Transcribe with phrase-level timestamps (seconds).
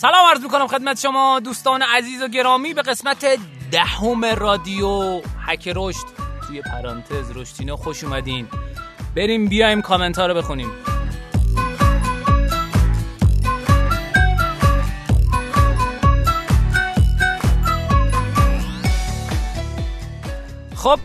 [0.00, 3.26] سلام عرض می‌کنم خدمت شما دوستان عزیز و گرامی به قسمت
[3.70, 5.20] دهم رادیو.
[5.46, 6.06] حک رشد.
[6.46, 8.48] توی پرانتز رشدینو خوش اومدین.
[9.16, 10.70] بریم بیایم کامنت ها رو بخونیم.
[20.76, 20.98] خب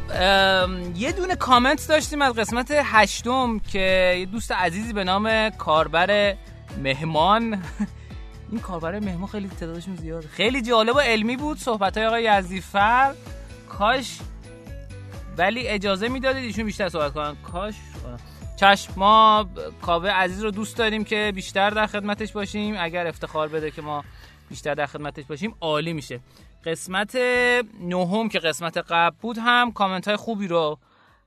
[0.95, 6.35] یه دونه کامنت داشتیم از قسمت هشتم که یه دوست عزیزی به نام کاربر
[6.83, 7.63] مهمان
[8.51, 10.27] این کاربر مهمون خیلی تعدادشون زیاده.
[10.27, 11.57] خیلی جالب و علمی بود.
[11.57, 13.13] صحبت های آقای یزدیفر
[13.69, 14.19] کاش
[15.37, 17.35] ولی اجازه می‌دادید ایشون بیشتر صحبت کنن.
[17.35, 17.75] کاش
[18.59, 19.49] چشم ما
[19.81, 22.75] کاوه عزیز رو دوست داریم که بیشتر در خدمتش باشیم.
[22.79, 24.03] اگر افتخار بده که ما
[24.49, 26.19] بیشتر در خدمتش باشیم عالی میشه.
[26.65, 27.15] قسمت
[27.81, 30.79] نهم که قسمت قبل بود هم کامنت های خوبی رو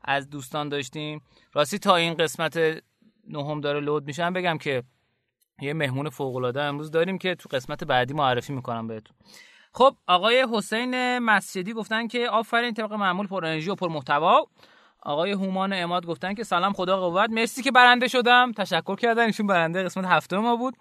[0.05, 1.22] از دوستان داشتیم.
[1.53, 2.58] راستی تا این قسمت
[3.28, 4.82] نهم داره لود میشن بگم که
[5.61, 9.17] یه مهمون فوق العاده امروز داریم که تو قسمت بعدی معرفی می‌کنم بهتون.
[9.73, 14.47] خب آقای حسین مسجدی گفتن که آفرین طبق معمول پر انرژی و پر محتوا.
[15.03, 17.31] آقای هومان اماد گفتن که سلام خدا قوت.
[17.31, 18.53] مرسی که برنده شدم.
[18.53, 19.23] تشکر کردن.
[19.25, 20.75] ایشون برنده قسمت هفته ما بود.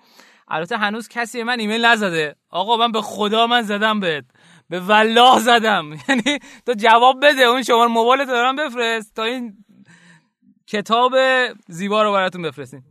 [0.48, 2.36] البته هنوز کسی من ایمیل نزده.
[2.50, 4.26] آقا من به خدا من زدم بهت.
[4.70, 5.90] به والله زدم.
[6.10, 7.42] یعنی تو جواب بده.
[7.42, 9.16] اون شماره موبایلت رم بفرست.
[9.16, 9.54] تا این
[10.68, 11.14] کتاب
[11.68, 12.84] زیبا رو براتون بفرستین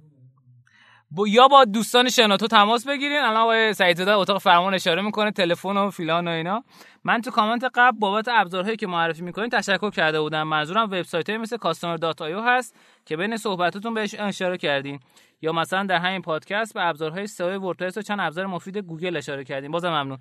[1.11, 3.19] با یا با دوستان شنوتو تماس بگیرین.
[3.19, 6.65] الان آقای سعید زاده اتاق فرمان اشاره می‌کنه تلفن و فیلان و اینا.
[7.05, 10.43] من تو کامنت قبل بابت ابزارهایی که معرفی می‌کنین تشکر کرده بودم.
[10.43, 15.01] منظورم وبسایت مثل customer dot هست که بین صحبتتون بهش اشاره کردین.
[15.43, 19.45] یا مثلا در همین پادکست به ابزارهای سئو وردپرس و چند ابزار مفید گوگل اشاره
[19.45, 20.19] کردیم بازم ممنون.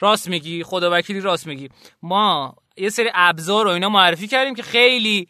[0.00, 1.68] راست میگی خدا وکیلی راست میگی.
[2.02, 5.28] ما یه سری ابزار و اینا معرفی کردیم که خیلی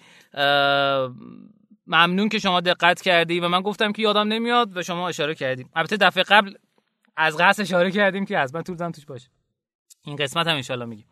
[1.88, 5.70] ممنون که شما دقت کردی و من گفتم که یادم نمیاد و شما اشاره کردیم.
[5.76, 6.54] البته دفعه قبل
[7.16, 9.28] از قصد اشاره کردیم که از من طول توش باشه
[10.04, 11.06] این قسمت هم انشالله میگیم.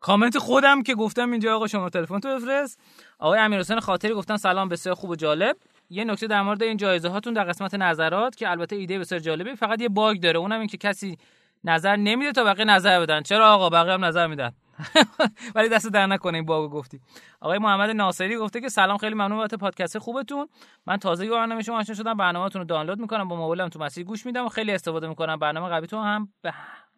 [0.00, 2.80] کامنت خودم که گفتم اینجا آقا شما تلفن تو بفرست.
[3.18, 5.56] آقای امیرحسین خاطری گفتن سلام بسیار خوب و جالب.
[5.90, 9.54] یه نکته در مورد این جایزه هاتون در قسمت نظرات که البته ایده بسیار جالبه
[9.54, 10.38] فقط یه باگ داره.
[10.38, 11.18] اونم این که کسی
[11.64, 13.22] نظر نمیده تا بقیه نظر بدن.
[13.22, 14.52] چرا آقا؟ بقیه هم نظر میدن.
[15.54, 17.00] ولی دست در نکنه این باگو گفتی.
[17.40, 20.48] آقای محمد ناصری گفته که سلام خیلی ممنون بابت پادکست خوبتون.
[20.86, 24.26] من تازه برنامه شما آشنا شدم برنامه‌تون رو دانلود می‌کنم با موبایلم تو مسیر گوش
[24.26, 25.36] میدم و خیلی استفاده می‌کنم.
[25.36, 26.54] برنامه قبلیتون هم به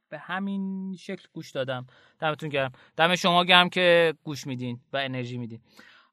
[0.08, 1.86] به همین شکل گوش دادم.
[2.20, 2.72] دمتون گرم.
[2.96, 5.60] دم شما گرم که گوش میدین و انرژی میدین.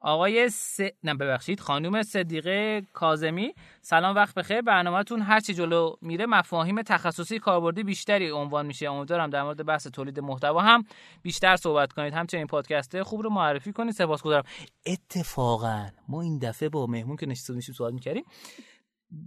[0.08, 0.80] آقای س...
[1.04, 4.62] نه ببخشید خانم صدیقه کازمی سلام وقت بخیر.
[4.62, 8.92] برنامهتون هر چی جلو میره مفاهیم تخصصی کاربردی بیشتری عنوان میشه.
[8.92, 10.84] امیدوارم در مورد بحث تولید محتوا هم
[11.22, 12.14] بیشتر صحبت کنید.
[12.14, 13.94] همچنین پادکست خوب رو معرفی کنید.
[13.94, 14.44] سپاسگزارم
[14.86, 18.24] اتفاقا ما این دفعه با مهمون که نشسته بودیم صحبت می‌کردیم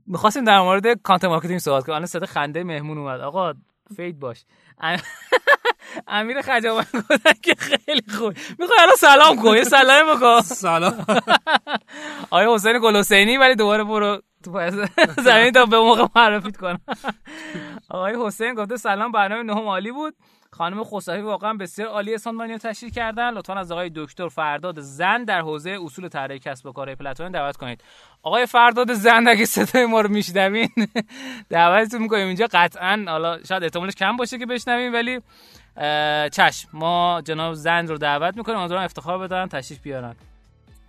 [0.06, 1.96] می‌خواستیم در مورد content marketing صحبت کنیم.
[1.96, 3.20] الان صدا خنده مهمون اومد.
[3.20, 3.54] آقا
[3.96, 4.44] فید باش.
[6.08, 8.32] امیر خجابان گفتن که خیلی خوب.
[8.58, 11.06] می‌خوای الان سلام کن یه سلام بکن سلام.
[12.30, 14.70] آیا حسین گل حسینی ولی دوباره برو تو
[15.24, 16.80] زمین تا به موقع معرفیت کنم
[17.90, 20.14] آقای حسین گفته سلام برنامه نهم عالی بود.
[20.52, 23.30] خانم خسروی واقعا بسیار عالی ساندمانی رو تشریح کردن.
[23.30, 27.56] لطفا از آقای دکتر فرداد زن در حوزه اصول طراحی کسب و کار پلتفرم دعوت
[27.56, 27.84] کنید.
[28.22, 30.68] آقای فرداد زن اگه صدای ما رو میشنوین
[31.50, 32.46] دعوتتون می‌کنیم اینجا.
[32.52, 35.20] قطعا حالا شاید احتمالش کم باشه که بشنویم ولی
[36.32, 36.68] چشم.
[36.72, 40.16] ما جناب زن رو دعوت می‌کنیم امیدوارم افتخار بدن تشریف بیارن.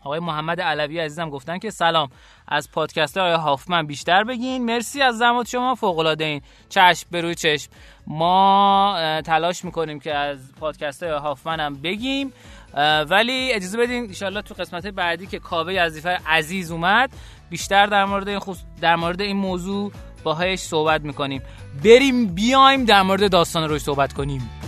[0.03, 2.09] آقای محمد علوی عزیزم گفتن که سلام.
[2.47, 4.65] از پادکست آقای هافمن بیشتر بگین.
[4.65, 6.41] مرسی از زحمات شما فوق العاده این.
[6.69, 7.71] چشم به روی چشم.
[8.07, 12.33] ما تلاش می‌کنیم که از پادکست های هافمن هم بگیم.
[13.09, 17.09] ولی اجازه بدین ان تو قسمت بعدی که کاوه یزدیفر عزیز اومد
[17.49, 18.39] بیشتر در مورد این
[18.81, 19.91] در مورد این موضوع
[20.23, 21.41] باهایش صحبت می‌کنیم.
[21.83, 24.60] بریم بیایم در مورد داستان روش صحبت کنیم.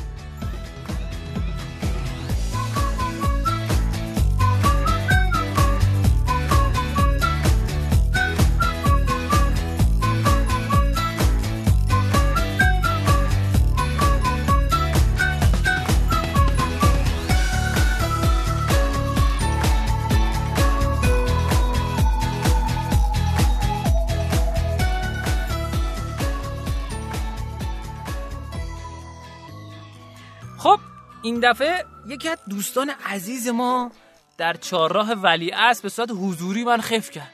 [31.24, 33.92] این دفعه یکی از دوستان عزیز ما
[34.38, 35.52] در چهارراه ولی
[35.84, 37.34] به صورت حضوری من خف کرد.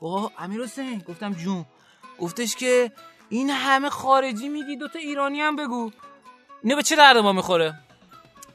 [0.00, 1.64] گفت امیر حسین گفتم جون.
[2.18, 2.92] گفتش که
[3.28, 5.90] این همه خارجی میگی دوتا ایرانی هم بگو.
[6.62, 7.74] اینه به چه درد ما می‌خوره؟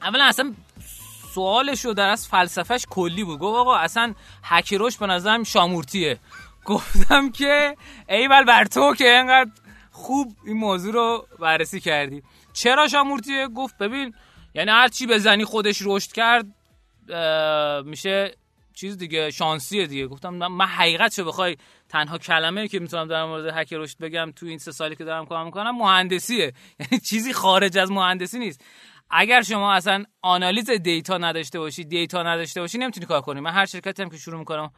[0.02, 0.54] اولا اصلا
[1.34, 3.38] سوالش رو در از فلسفهش کلی بود.
[3.38, 6.18] گفت آقا اصلا حکیروش به نظرم شامورتیه.
[6.64, 7.76] گفتم که
[8.08, 9.50] ایول بر تو که اینقدر
[9.90, 12.22] خوب این موضوع رو بررسی کردی.
[12.52, 14.14] چرا شامورتیه؟ گفت ببین
[14.54, 16.46] یعنی هر چی بزنی خودش رشد کرد
[17.86, 18.34] میشه
[18.74, 20.06] چیز دیگه شانسیه دیگه.
[20.06, 21.56] گفتم من حقیقت چه بخوای؟
[21.88, 25.26] تنها کلمه که می‌تونم در مورد هک رشد بگم تو این سه سالی که دارم
[25.26, 26.52] کار می‌کنم مهندسیه.
[26.80, 28.64] یعنی چیزی خارج از مهندسی نیست.
[29.10, 33.40] اگر شما اصلا آنالیز دیتا نداشته باشی دیتا نداشته باشی نمی‌تونی کار کنی.
[33.40, 34.70] من هر شرکتی هم که شروع می‌کنم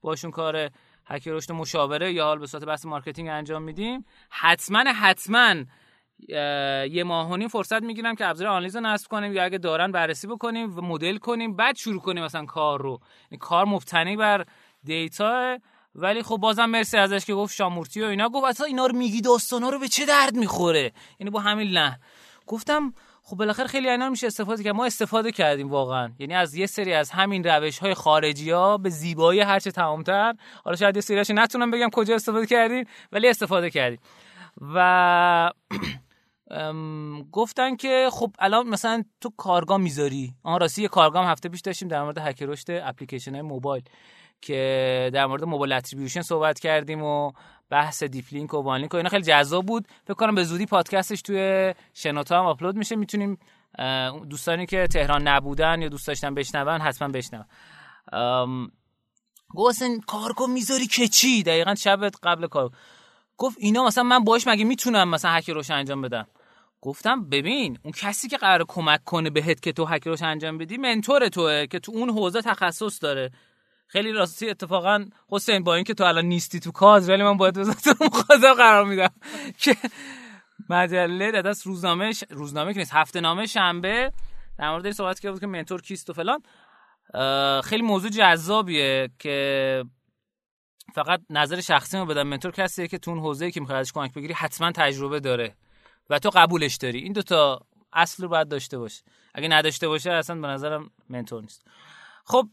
[0.00, 0.70] باشون کار
[1.06, 4.04] هک رشد مشاوره یا حال به صورت بحث marketing انجام میدیم.
[4.30, 5.54] حتما حتما
[6.90, 10.78] یه ماه فرصت می‌گیرم که ابزار آنالیز رو نصب کنیم یا اگه دارن بررسی بکنیم
[10.78, 13.00] و مدل کنیم بعد شروع کنیم مثلا کار رو.
[13.30, 14.44] یعنی کار مبتنی بر
[14.84, 15.58] data.
[15.94, 18.28] ولی خب بازم مرسی ازش که گفت شامورتی و اینا.
[18.28, 22.00] گفت اصلا اینا رو میگی داستانا رو به چه درد می‌خوره؟ یعنی با همین نه
[22.46, 22.92] گفتم
[23.22, 24.74] خب بالاخره خیلی اینا میشه استفاده کرد.
[24.74, 26.12] ما استفاده کردیم واقعا.
[26.18, 30.34] یعنی از یه سری از همین روش های خارجی ها به زیبایی هرچه تمامتر.
[30.64, 33.98] حالا شاید یه سریاشو نتونم بگم کجا استفاده کردیم ولی استفاده کردیم.
[34.74, 35.50] و
[37.32, 40.34] گفتن که خب الان مثلا تو کارگاه می‌ذاری.
[40.42, 43.84] آن راستی یه کارگاه هفته پیش داشتیم در مورد هک رشد اپلیکیشن های موبایل
[44.40, 47.32] که در مورد mobile attribution صحبت کردیم و
[47.70, 49.88] بحث deep link و OneLink و اینا خیلی جذاب بود.
[50.04, 52.96] فکر کنم به زودی پادکستش توی شنوتو هم آپلود میشه.
[52.96, 53.38] می‌تونیم
[54.30, 57.44] دوستانی که تهران نبودن یا دوست داشتن بشنون حتما بشنون.
[59.48, 62.70] گفت کارگاه می‌ذاری که چی؟ دقیقا شب قبل کار.
[63.36, 66.26] گفت اینا مثلا من باش مگه می‌تونم مثلا هک روش انجام بدم؟
[66.80, 70.76] گفتم ببین اون کسی که قرار کمک کنه بهت که تو هک روش انجام بدی
[70.76, 73.30] منتور توه که تو اون حوزه تخصص داره.
[73.86, 78.04] خیلی راستی اتفاقا حسین با اینکه تو الان نیستی تو کاز ولی من باید تو
[78.04, 79.10] مخاطب قرار میدم.
[79.62, 79.76] که
[80.70, 82.12] مجله دست روزنامه.
[82.30, 84.12] روزنامه که نیست هفته نامه شنبه
[84.58, 86.42] در مورد صحبت کرده بود که منتور کیست و فلان.
[87.62, 89.84] خیلی موضوع جذابیه که
[90.94, 92.26] فقط نظر شخصی رو بدم.
[92.26, 95.54] منتور کسیه که تو اون حوزه‌ای که می‌خواد ازش کمک بگیری حتما تجربه داره.
[96.10, 96.98] و تو قبولش داری.
[96.98, 97.60] این دوتا
[97.92, 99.02] اصل رو باید داشته باشه
[99.34, 101.62] اگه نداشته باشه اصلا به نظرم منتور نیست.
[102.24, 102.48] خب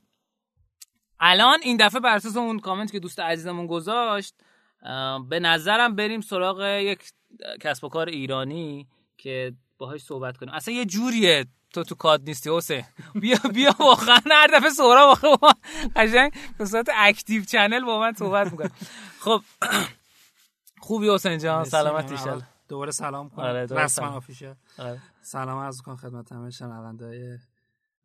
[1.19, 4.35] الان این دفعه بر اساس اون کامنت که دوست عزیزمون گذاشت
[5.29, 7.11] به نظرم بریم سراغ یک
[7.61, 8.87] کسب و کار ایرانی
[9.17, 10.53] که باهاش صحبت کنیم.
[10.53, 11.45] اصلا یه جوریه.
[11.73, 12.83] تو تو کاد نیستی حسین.
[13.15, 14.19] بیا بیا واقعا.
[14.31, 15.51] هر دفعه سورا واقعا
[15.95, 18.71] قشنگ به صورت اکتیو چنل با من صحبت می‌کنه.
[19.19, 19.41] خب
[20.85, 21.63] خوبی حسین جان.
[21.63, 23.45] سلامت ان دوباره سلام کنم.
[23.45, 24.55] آره رسما آفیشه.
[24.79, 25.01] آره.
[25.21, 27.37] سلام عرض کنم خدمت همه شنونده‌های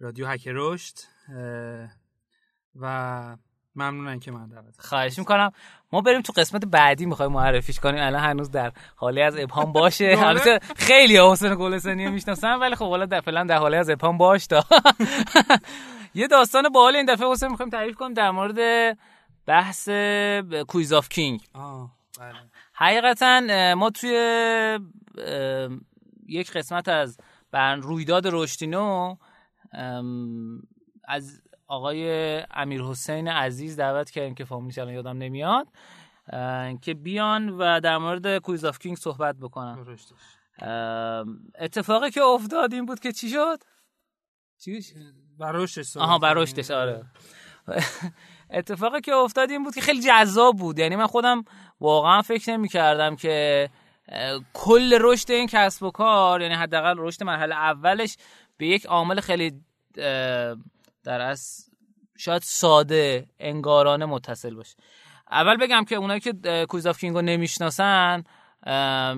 [0.00, 0.94] رادیو هک رشد.
[2.80, 3.36] و
[3.76, 5.52] ممنونن که من دعوت خواهش می‌کنم.
[5.92, 8.02] ما بریم تو قسمت بعدی می‌خوایم معرفیش کنیم.
[8.02, 10.14] الان هنوز در هاله‌ای از ابهام باشه.
[10.18, 14.46] البته خیلی حسین گلستانی می‌شناسن ولی خب حالا در فعلا در هاله‌ای از ابهام باش
[14.46, 14.64] تا.
[16.14, 18.98] یه داستان باحال این دفعه حسین می‌خوایم تعریف کنیم در مورد
[19.46, 19.88] بحث
[20.68, 21.40] Quiz of King
[22.80, 23.40] حقیقتا
[23.74, 24.78] ما توی
[26.28, 27.18] یک قسمت از
[27.82, 29.16] رویداد رشدینو
[31.04, 35.68] از آقای امیر حسین عزیز دعوت کردیم که فامیلیش الان یادم نمیاد
[36.82, 39.86] که بیان و در مورد Quiz of King صحبت بکنن.
[41.58, 43.62] اتفاقی که افتاد این بود که چی شد؟
[44.58, 44.82] چی
[45.38, 47.04] براشتش آها براشتش آره.
[48.50, 50.78] اتفاقی که افتاد این بود که خیلی جذاب بود.
[50.78, 51.44] یعنی من خودم
[51.80, 53.68] واقعا فکر نمی کردم که
[54.52, 58.16] کل رشد این کسب و کار یعنی حداقل رشد مرحله اولش
[58.56, 59.52] به یک عامل خیلی
[61.04, 61.70] در از
[62.18, 64.76] شاید ساده انگارانه متصل باشه.
[65.30, 68.24] اول بگم که اونایی که Quiz of King و نمی‌شناسن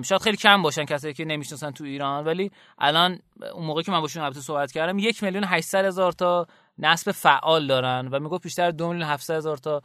[0.03, 3.19] شاید خیلی کم باشن کسایی که نمی‌شناسن تو ایران ولی الان
[3.53, 7.67] اون موقعی که من باشون البته صحبت کردم یک میلیون 800 هزار تا نصب فعال
[7.67, 9.81] دارن و می‌گفت بیشتر دو میلیون 700 هزار تا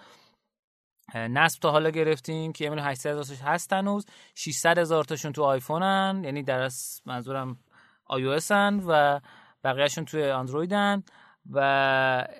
[1.14, 4.06] نصب تا حالا گرفتیم که 1 میلیون 800 هزار هست هنوز.
[4.34, 7.58] 600 هزار تاشون تو آیفونن یعنی در از منظورم
[8.06, 8.40] آی او
[8.88, 9.20] و
[9.64, 11.02] بقیهشون توی اندرویدن
[11.50, 11.58] و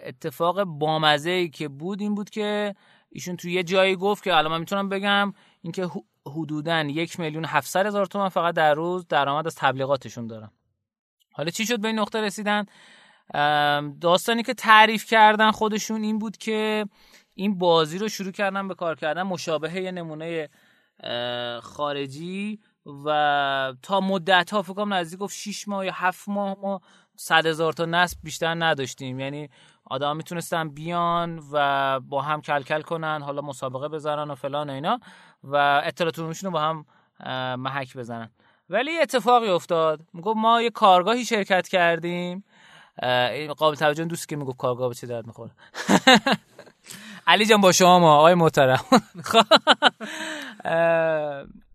[0.04, 2.74] اتفاق بامزه ای که بود این بود که
[3.10, 5.32] ایشون توی یه جایی گفت که الان من می‌تونم بگم
[5.62, 5.90] اینکه
[6.26, 10.50] حدودا یک میلیون هفتصد هزار تومن فقط در روز درآمد از تبلیغاتشون دارن.
[11.32, 12.66] حالا چی شد به این نقطه رسیدن؟
[14.00, 16.86] داستانی که تعریف کردن خودشون این بود که
[17.38, 20.48] این بازی رو شروع کردن به کار کردن مشابه یه نمونه
[21.62, 22.60] خارجی
[23.04, 26.80] و تا مدت ها فکر نزدیک گفت 6 ماه یا 7 ماه ما
[27.16, 29.20] صد هزار تا نصب بیشتر نداشتیم.
[29.20, 29.48] یعنی
[29.84, 35.00] آدم می‌تونستن بیان و با هم کلکل کنن حالا مسابقه بزنن و فلان و اینا
[35.44, 36.84] و اطلاعاتشون رو با هم
[37.62, 38.30] محک بزنن.
[38.70, 40.00] ولی اتفاقی افتاد.
[40.12, 42.44] می‌گفت ما یه کارگاهی شرکت کردیم.
[43.58, 45.50] قابل توجه دوست که می‌گفت کارگاه به چه درد می‌خوره.
[47.28, 48.84] علی جان با شما ما آقای محترم.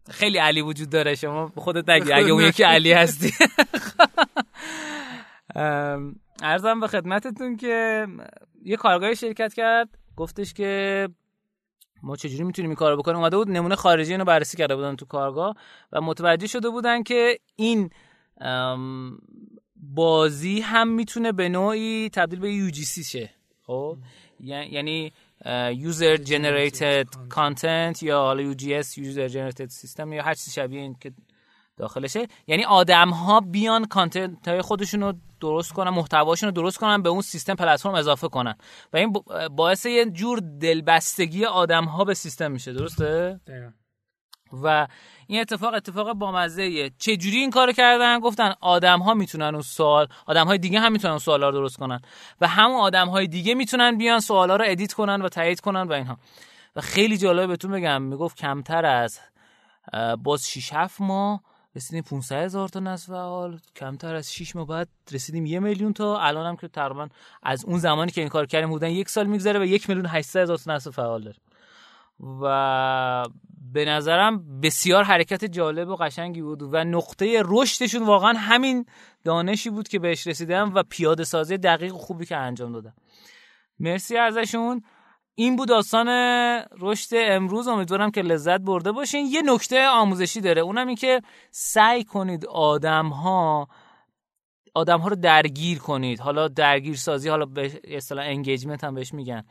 [0.09, 1.15] خیلی علی وجود داره.
[1.15, 2.13] شما خودت نگی.
[2.13, 3.33] اگه اون یکی علی هستی.
[6.43, 8.07] ارزم به خدمتتون که
[8.63, 9.89] یه کارگاه شرکت کرد.
[10.17, 11.09] گفتش که
[12.03, 15.05] ما چجوری می‌تونیم این کارو بکنیم؟ اومده بود نمونه خارجی اینو بررسی کرده بودن تو
[15.05, 15.55] کارگاه
[15.91, 17.89] و متوجه شده بودن که این
[19.75, 23.29] بازی هم می‌تونه به نوعی تبدیل به UGC شه.
[23.61, 23.97] خب؟
[24.39, 25.13] یعنی
[25.89, 31.11] user generated content یا حالا UGS user generated system یا هر چیزی شبیه این که
[31.77, 32.27] داخلشه.
[32.47, 37.09] یعنی آدم ها بیان کانتنت های خودشون رو درست کنن محتواشون رو درست کنن به
[37.09, 38.55] اون سیستم پلتفرم اضافه کنن.
[38.93, 39.13] و این
[39.51, 42.73] باعث یه جور دلبستگی آدم ها به سیستم میشه.
[42.73, 43.39] درسته؟
[44.63, 44.87] و
[45.33, 50.07] این اتفاق اتفاق بامزه چه جوری این کارو کردن؟ گفتن آدم ها می‌تونن اون سوال
[50.25, 51.99] آدم های دیگه هم می‌تونن اون سوالا رو درست کنن.
[52.41, 55.93] و همون آدم های دیگه می‌تونن بیان سوالا رو ادیت کنن و تایید کنن و
[55.93, 56.17] اینها.
[56.75, 59.19] و خیلی جالب بهتون بگم می‌گفت کمتر از
[60.23, 61.41] باز 6 7 ماه
[61.75, 63.59] رسیدیم 500 هزار تا نصف فعال.
[63.75, 66.19] کمتر از 6 ماه بعد رسیدیم یه میلیون تا.
[66.19, 67.07] الان هم که تقریبا
[67.43, 70.39] از اون زمانی که این کار کردیم بودن یک سال میگذره و یک میلیون 800
[70.39, 71.41] هزار تا نصف فعال داریم.
[72.41, 73.25] و
[73.71, 78.85] به نظرم بسیار حرکت جالب و قشنگی بود و نقطه رشدشون واقعا همین
[79.23, 82.93] دانشی بود که بهش رسیدم و پیاده سازی دقیق و خوبی که انجام دادم.
[83.79, 84.81] مرسی ازشون.
[85.35, 86.07] این بود داستان
[86.79, 87.67] رشد امروز.
[87.67, 89.25] امیدوارم که لذت برده باشین.
[89.25, 90.61] یه نکته آموزشی داره.
[90.61, 93.67] اونم این که سعی کنید آدم ها
[94.75, 96.19] آدم ها رو درگیر کنید.
[96.19, 99.43] حالا درگیر سازی حالا به اصطلاح انگیجمنت هم بهش میگن.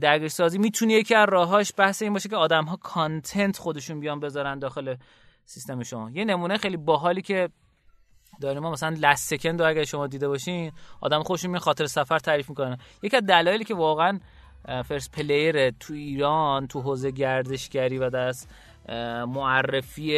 [0.00, 4.20] درگیر سازی می‌تونه یکی از راهاش بحث این باشه که آدم ها کانتنت خودشون بیان
[4.20, 4.94] بذارن داخل
[5.44, 6.10] سیستم شما.
[6.10, 7.48] یه نمونه خیلی باحالی که
[8.40, 12.48] داریم ما مثلا Last Second اگه شما دیده باشین آدم خودشون میان خاطره سفر تعریف
[12.48, 12.78] می‌کنن.
[13.02, 14.20] یکی از دلایلی که واقعا
[14.84, 18.48] first player تو ایران تو حوزه گردشگری و دست
[19.26, 20.12] معرفی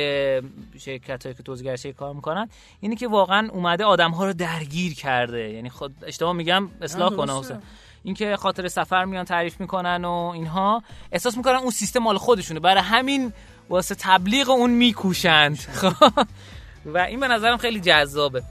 [0.78, 2.49] شرکت هایی که تو گردشگری کار می‌کنن
[2.80, 5.50] اینی که واقعا اومده آدم ها رو درگیر کرده.
[5.50, 7.61] یعنی خود اشتباه میگم اصلاح کنه
[8.02, 10.83] اینکه خاطره سفر میان تعریف می‌کنن و اینها.
[11.12, 12.61] احساس می‌کنن اون سیستم مال خودشونه.
[12.61, 13.33] برای همین
[13.71, 15.59] واسه تبلیغ اون میکوشند.
[15.59, 16.12] خب.
[16.95, 18.42] و این به نظرم خیلی جذابه.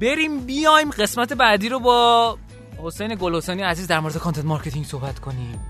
[0.00, 2.38] بریم بیایم قسمت بعدی رو با
[2.82, 5.60] حسین گل عزیز در مورد content marketing صحبت کنیم.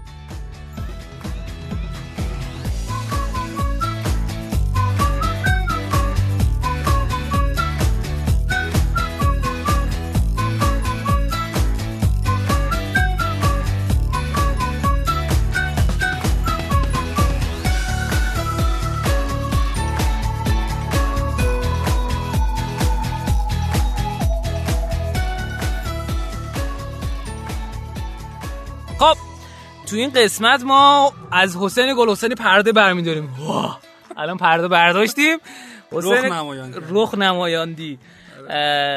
[29.91, 33.35] تو این قسمت ما از حسین گل حسینی پرده برمیداریم.
[34.17, 35.39] الان پرده برداشتیم.
[35.93, 37.99] حسین رخ نمایاندی رخ نمایاندی.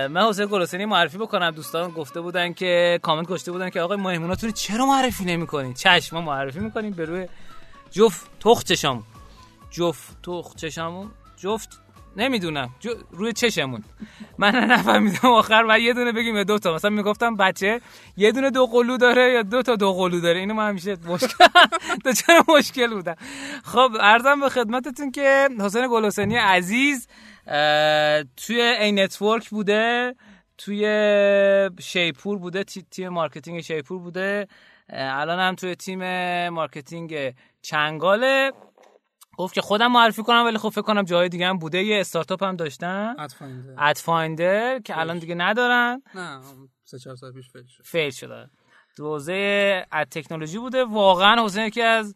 [0.10, 1.51] من حسین گلوسنی معرفی بکنم.
[1.51, 6.21] دوستان گفته بودن که کامنت گشته بودن که آقای مهموناتون چرا معرفی نمی‌کنین چشم ما
[6.21, 7.27] معرفی می‌کنیم به روی
[7.91, 9.03] جفت تخت چشام
[9.71, 11.12] جفت تخت چشامون.
[11.38, 11.81] جفت
[12.17, 12.69] نمی‌دونم.
[13.11, 13.83] روی چشمون.
[14.37, 15.29] من نفهمیدم.
[15.29, 16.73] آخر و یه دونه بگیم یا دو تا.
[16.75, 17.81] مثلا می‌گفتم بچه
[18.17, 20.39] یه دونه دو قلو داره یا دو تا دو قلو داره.
[20.39, 21.45] اینو من همیشه مشکل
[22.25, 23.15] چرا مشکل بودم؟
[23.63, 27.07] خب عرضم به خدمتتون که حسین گلوسنی عزیز
[28.37, 30.15] توی Anetwork بوده
[30.57, 30.85] توی
[31.79, 34.47] شیپور بوده تیم marketing شیپور بوده
[34.89, 35.99] الان هم توی تیم
[36.50, 38.51] marketing چنگاله.
[39.38, 41.83] گفت که خودم معرفی کنم ولی خب فکر کنم جای دیگه هم بوده.
[41.83, 43.15] یه استارتاپ هم داشتن.
[43.77, 46.01] Ad Finder که الان دیگه ندارن.
[46.15, 46.39] نه
[46.83, 47.83] سه چهار سال پیش fail شد.
[47.83, 48.50] fail شده.
[49.00, 50.85] حوزه ad technology بوده.
[50.85, 52.15] واقعا حوزه یکی از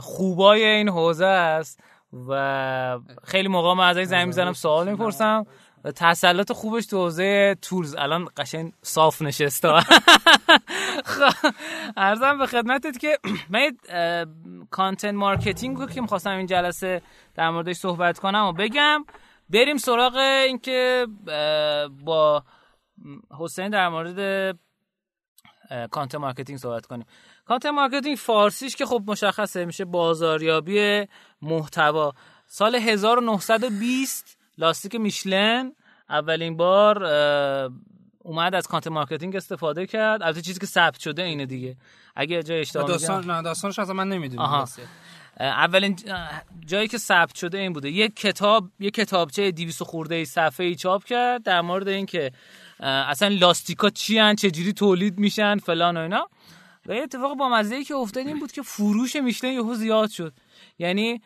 [0.00, 1.80] خوبای این حوزه است.
[2.28, 5.46] و خیلی موقع من ازش زنگ می‌زنم سوال می‌پرسم.
[5.96, 7.94] تسلط خوبش تو حوزه tools.
[7.98, 9.68] الان قشنگ صاف نشسته.
[11.06, 11.52] خب،
[11.96, 13.18] عرضم به خدمتت که
[13.50, 13.76] من
[14.70, 17.02] content marketing رو که می‌خواستم این جلسه
[17.34, 19.04] در موردش صحبت کنم و بگم.
[19.50, 21.06] بریم سراغ اینکه
[22.04, 22.44] با
[23.38, 24.58] حسین در مورد
[25.90, 27.06] content marketing صحبت کنیم.
[27.44, 31.06] content marketing فارسیش که خب مشخصه میشه بازاریابی
[31.42, 32.12] محتوا.
[32.46, 35.72] سال 1920 لاستیک میشلن
[36.08, 37.04] اولین بار
[38.22, 40.22] اومد از content marketing استفاده کرد.
[40.22, 41.76] البته چیزی که ثبت شده اینه دیگه.
[42.16, 44.64] اگه جای اشتباه داستان نه داستانش اصلا من نمی‌دونم.
[45.40, 45.96] اولین
[46.66, 47.90] جایی که ثبت شده این بوده.
[47.90, 52.32] یک کتاب یک کتابچه 200 خورده ای صفحه ای چاپ کرد در مورد اینکه
[52.80, 56.28] اصلا لاستیکا چی ان چجوری تولید میشن فلان و اینا.
[56.86, 60.10] و یه اتفاق با مزه ای که افتاد این بود که فروش میشلن یهو زیاد
[60.10, 60.32] شد.
[60.78, 61.22] یعنی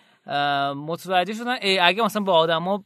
[0.76, 2.84] متوجه شدن اگه مثلا با آدما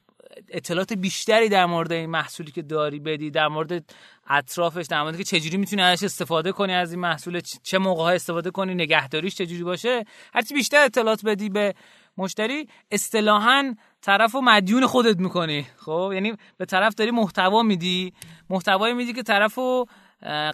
[0.49, 3.85] اطلاعات بیشتری در مورد این محصولی که داری بدی در مورد
[4.30, 8.11] اطرافش در مورد که چجوری می‌تونی ازش استفاده کنی از این محصول چه موقع ها
[8.11, 10.04] استفاده کنی نگهداریش چجوری باشه
[10.35, 11.75] هرچی بیشتر اطلاعات بدی به
[12.16, 15.66] مشتری اصطلاحا طرفو مدیون خودت می‌کنی.
[15.76, 18.12] خب یعنی به طرف داری محتوا میدی
[18.50, 19.87] محتوایی میدی که طرف رو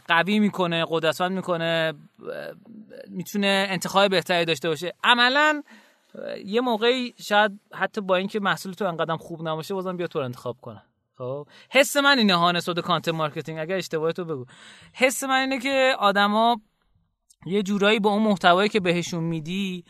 [0.08, 1.92] قوی می‌کنه قدرتمند می‌کنه
[3.08, 4.94] می‌تونه انتخاب بهتری داشته باشه.
[5.04, 5.62] عملا
[6.44, 10.56] یه موقعی شاید حتی با اینکه محصول تو انقدر خوب نباشه بازم بیا تو انتخاب
[10.61, 10.83] کنه
[11.18, 14.44] خب؟ حس من اینه ها نسبت content marketing اگر اشتباهی تو بگو.
[14.92, 16.61] حس من اینه که آدما
[17.47, 19.85] یه جورایی با اون محتوایی که بهشون میدی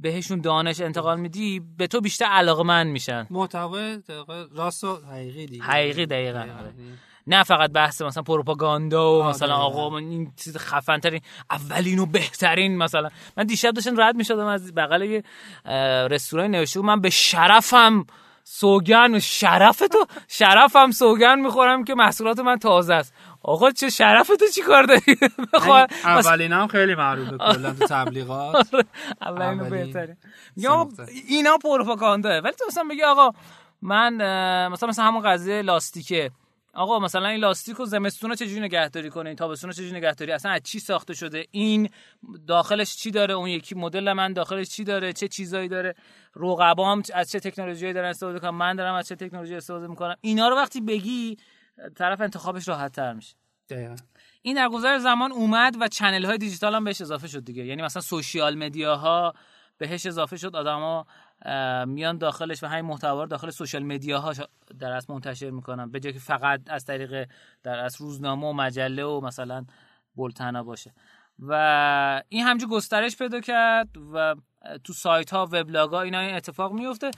[0.00, 3.98] بهشون دانش انتقال میدی به تو بیشتر علاقه من میشن محتوای
[4.54, 5.64] راست و حقیقی دیگه.
[5.64, 6.74] حقیقی دقیقا آره.
[7.26, 11.20] نه فقط بحث مثلا پروپاگاندا و مثلا آقا من این چیز خفن ترین
[11.50, 13.08] اولین و بهترین مثلا.
[13.36, 15.22] من دیشب داشتم رد می‌شدم از بغل یه
[16.08, 18.06] رستوران نوشته من به شرفم
[18.44, 23.14] سوگن شرف تو شرفم سوگن می‌خورم که محصولات من تازه است.
[23.44, 25.16] آقا چه شرف تو چی کار داری؟
[26.04, 28.54] اولین هم خیلی معروفه کلا تو تبلیغات.
[28.74, 28.84] آره،
[29.20, 30.16] اولین بهتره
[30.56, 30.88] یا
[31.28, 33.30] اینا پروپاگاندا ولی تو مثلا بگی آقا
[33.82, 34.14] من
[34.72, 36.30] مثلا مثلا همون قضیه لاستیکه.
[36.74, 40.32] آقا مثلا این لاستیک و زمستون رو چجوری نگهداری کنه این تابستون رو چجوری نگهداری؟
[40.32, 41.88] اصلا از چی ساخته شده؟ این
[42.46, 45.94] داخلش چی داره؟ اون یکی مدل من داخلش چی داره؟ چه چیزایی داره؟
[46.36, 50.16] رقبا هم از چه تکنولوژی دارن استفاده کنن من دارم از چه تکنولوژی استفاده می‌کنم؟
[50.20, 51.36] اینا رو وقتی بگی
[51.96, 53.36] طرف انتخابش راحت تر میشه
[54.42, 57.64] این در گذر زمان اومد و چنل های دیجیتال هم بهش اضافه شد دیگه.
[57.64, 59.34] یعنی مثلا سوشیال مدیاها
[59.78, 61.06] بهش اضافه شد آدما
[61.86, 64.32] میان داخلش و همین محتوا داخل سوشال مدیاها
[64.78, 65.90] در از منتشر می‌کنن.
[65.90, 67.28] به جای که فقط از طریق
[67.62, 69.64] در از روزنامه و مجله و مثلا
[70.14, 70.94] بولتنا باشه.
[71.38, 74.34] و این همجور گسترش پیدا کرد و
[74.84, 77.10] تو سایت ها وبلاگ ها اینا این اتفاق میفته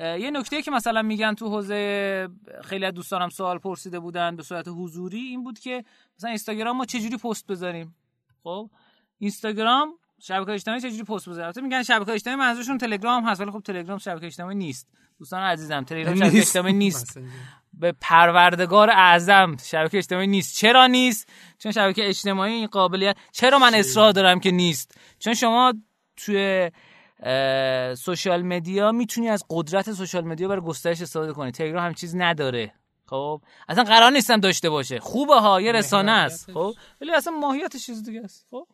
[0.00, 2.28] یه نکته که مثلا میگن تو حوزه
[2.64, 5.84] خیلی از دوستانم سوال پرسیده بودن به صورت حضوری این بود که
[6.18, 7.96] مثلا اینستاگرام ما چجوری پست بذاریم؟
[8.42, 8.70] خب
[9.18, 9.88] اینستاگرام
[10.22, 13.98] شبکه اجتماعی چجوری پست بذاریم البته میگن شبکه اجتماعی منظورشون تلگرام هست ولی خب تلگرام
[13.98, 14.88] شبکه اجتماعی نیست.
[15.18, 17.18] دوستان عزیزم تلگرام شبکه اجتماعی نیست.
[17.80, 20.56] به پروردگار اعظم شبکه اجتماعی نیست.
[20.56, 21.28] چرا نیست؟
[21.58, 25.74] چون شبکه اجتماعی این قابلیت چرا من اصرار دارم که نیست؟ چون شما
[26.16, 26.70] توی
[27.94, 31.50] social media می‌تونی از قدرت social media برای گسترش استفاده کنی.
[31.50, 32.72] تلگرام هم چیز نداره.
[33.06, 35.00] خب؟ اصلا قرار نیستم داشته باشه.
[35.00, 36.50] خوبه ها یه رسانه است.
[36.50, 38.46] خب؟ ولی اصلا ماهیتش چیز دیگه است.
[38.50, 38.66] خب؟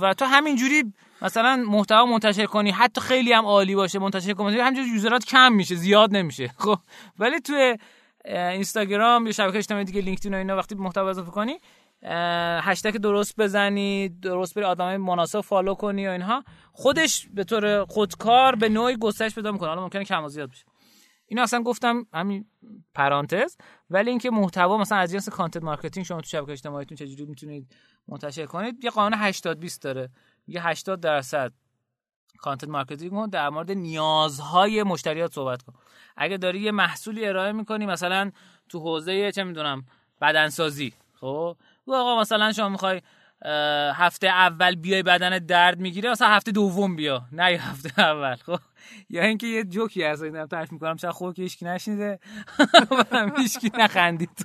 [0.00, 0.92] و تو همینجوری
[1.22, 5.52] مثلا محتوا منتشر کنی حتی خیلی هم عالی باشه منتشر کنی همینجوری user ات کم
[5.52, 6.50] میشه زیاد نمیشه.
[6.58, 6.78] خب؟
[7.18, 7.76] ولی توی
[8.24, 11.60] اینستاگرام یا شبکه اجتماعی دیگه لینکدین و اینا وقتی محتوا اضافه کنی
[12.02, 16.44] هشتگ درست بزنی درست بری آدمای مناسب follow کنی و اینها.
[16.72, 19.68] خودش به طور خودکار به نوعی گسترش پیدا می‌کنه.
[19.68, 20.64] حالا ممکنه کم و زیاد بشه.
[21.26, 22.44] اینو اصلا گفتم همین
[22.94, 23.56] پرانتز.
[23.90, 27.76] ولی اینکه محتوا مثلا از جنس content marketing شما تو شبکه اجتماعیتون چجوری می‌تونید
[28.08, 30.10] منتشر کنید یه قانون 80 20 داره.
[30.46, 31.52] یه 80 درصد
[32.38, 35.72] content marketing در مورد نیازهای مشتریات صحبت کن.
[36.16, 38.30] اگه داری یه محصولی ارائه می‌کنی مثلا
[38.68, 39.86] تو حوزه چه می‌دونم
[40.20, 41.56] بدنسازی خب؟
[41.94, 43.00] آقا مثلا شما می‌خوای
[43.94, 47.22] هفته اول بیای بدن درد می‌گیره مثلا هفته دوم بیا.
[47.32, 48.34] نه هفته اول.
[48.34, 48.58] خب
[49.10, 50.96] یا اینکه یه جوکی هست اینا تعریف می‌کنم.
[50.96, 52.18] شاید خوب که هیچکی نشنیده.
[53.38, 54.30] هیچکی نخندید.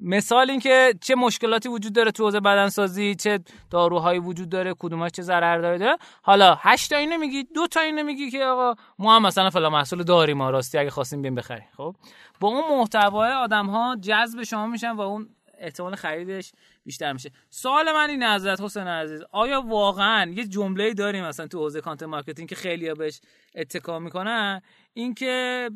[0.00, 3.38] مثال این که چه مشکلاتی وجود داره تو حوزه بدنسازی چه
[3.70, 8.02] داروهایی وجود داره کدوماش چه ضرر داره حالا هشت تا اینو میگی دو تا اینو
[8.02, 11.68] میگی که آقا ما هم مثلا فلان محصول داریم ما راستی اگه خواستیم بیم بخریم.
[11.76, 11.96] خب؟
[12.40, 15.28] با اون محتوای آدم ها جذب شما میشن و اون
[15.58, 16.52] احتمال خریدش
[16.84, 17.30] بیشتر میشه.
[17.50, 22.08] سوال من این حضرت حسین عزیز آیا واقعا یه جمله داریم مثلا تو حوزه content
[22.08, 23.20] marketing که خیلی بهش
[23.54, 24.62] اتکا می‌کنن؟
[24.94, 25.70] اینکه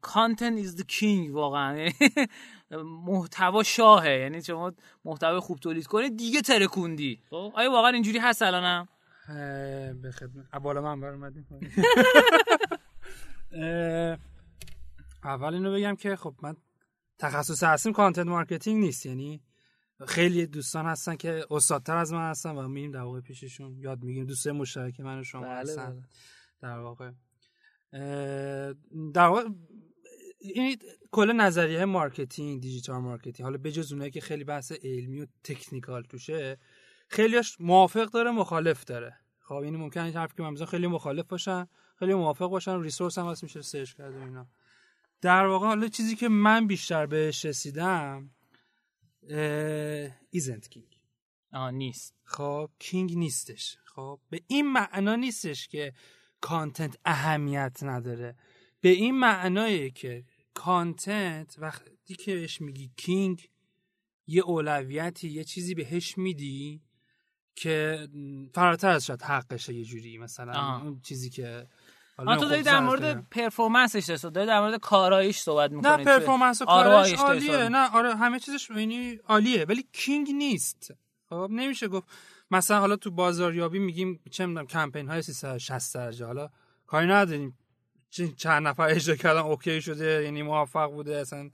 [0.00, 1.88] content is the king واقعا.
[2.76, 4.10] محتوا شاهه.
[4.10, 4.72] یعنی شما
[5.04, 7.22] محتوا خوب تولید کنید دیگه ترکوندی.
[7.30, 7.52] خب.
[7.54, 8.88] آیا واقعا اینجوری هست الانم
[10.02, 11.32] به خدمت بالا من برام
[15.24, 16.56] اول اینو بگم که خب من
[17.18, 19.06] تخصص اصلیم content marketing نیست.
[19.06, 19.42] یعنی
[20.06, 23.78] خیلی دوستان هستن که استادتر از من هستن و میریم در واقع پیششون.
[23.78, 24.26] یاد می‌گیریم.
[24.26, 26.02] دوستای مشترک من و شما بله هستن بله.
[26.60, 27.10] در واقع.
[29.14, 29.48] در واقع
[30.40, 30.78] این
[31.10, 36.58] کل نظریه marketing digital marketing حالا بجز اونایی که خیلی بحث علمی و technical توشه
[37.08, 39.16] خیلیش موافق داره مخالف داره.
[39.40, 41.66] خب این ممکنه این حرف که من خیلی مخالف باشن
[41.98, 44.48] خیلی موافق باشن resource هم هست میشه search کرد و اینا.
[45.20, 48.30] در واقع حالا چیزی که من بیشتر بهش رسیدم
[50.30, 50.98] isn't king
[51.52, 52.14] آه نیست.
[52.24, 53.76] خب king نیستش.
[53.84, 55.92] خب به این معنا نیستش که
[56.40, 58.36] content اهمیت نداره.
[58.80, 60.24] به این معنایه که
[60.58, 63.48] content وقتی که بهش میگی king
[64.26, 66.82] یه اولویتی یه چیزی بهش میدی
[67.54, 68.08] که
[68.54, 70.84] فراتر از شاید حقشه یه جوری مثلا آه.
[70.84, 71.66] اون چیزی که
[72.16, 76.04] آن تو داری در مورد performance ش داری داری در مورد کاراییش صحبت می‌کنی نه
[76.04, 77.68] performance و داری عالیه.
[77.68, 80.94] نه آره همه چیزش یعنی عالیه ولی king نیست.
[81.28, 82.08] خب نمیشه گفت.
[82.50, 86.26] مثلا حالا تو بازاریابی میگیم چه می‌دونم کمپین های 360 درجه.
[86.26, 86.50] حالا
[86.86, 87.57] کاری نداریم.
[88.36, 91.50] چند نفر اجرا کردن OK شده یعنی موفق بوده اصلا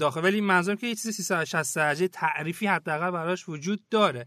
[0.00, 0.24] داخل.
[0.24, 4.26] ولی منظورم که یه چیز 360 درجه تعریفی حداقل براش وجود داره.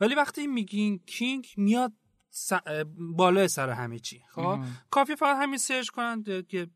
[0.00, 1.92] ولی وقتی میگین king میاد
[2.30, 2.52] س...
[2.96, 4.22] بالای سر همه چی.
[4.30, 4.58] خب.
[4.90, 6.66] کافی فقط همین سرچ کنن که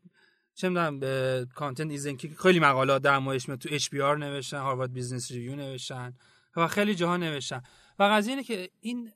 [0.53, 0.99] چه می‌دونم
[1.45, 6.13] content is king خیلی مقالات در موردش تو HBR نوشتن Harvard Business Review نوشتن
[6.55, 7.61] و خیلی جاها نوشتن.
[7.99, 9.11] و قضیه اینه که این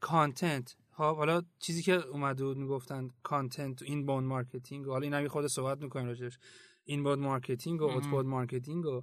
[0.00, 5.28] content ها حالا چیزی که اومده بود می‌گفتن content inbound marketing حالا این هم یه
[5.28, 6.38] خود صحبت می‌کنیم راجعش
[6.84, 9.02] inbound marketing و outbound marketing و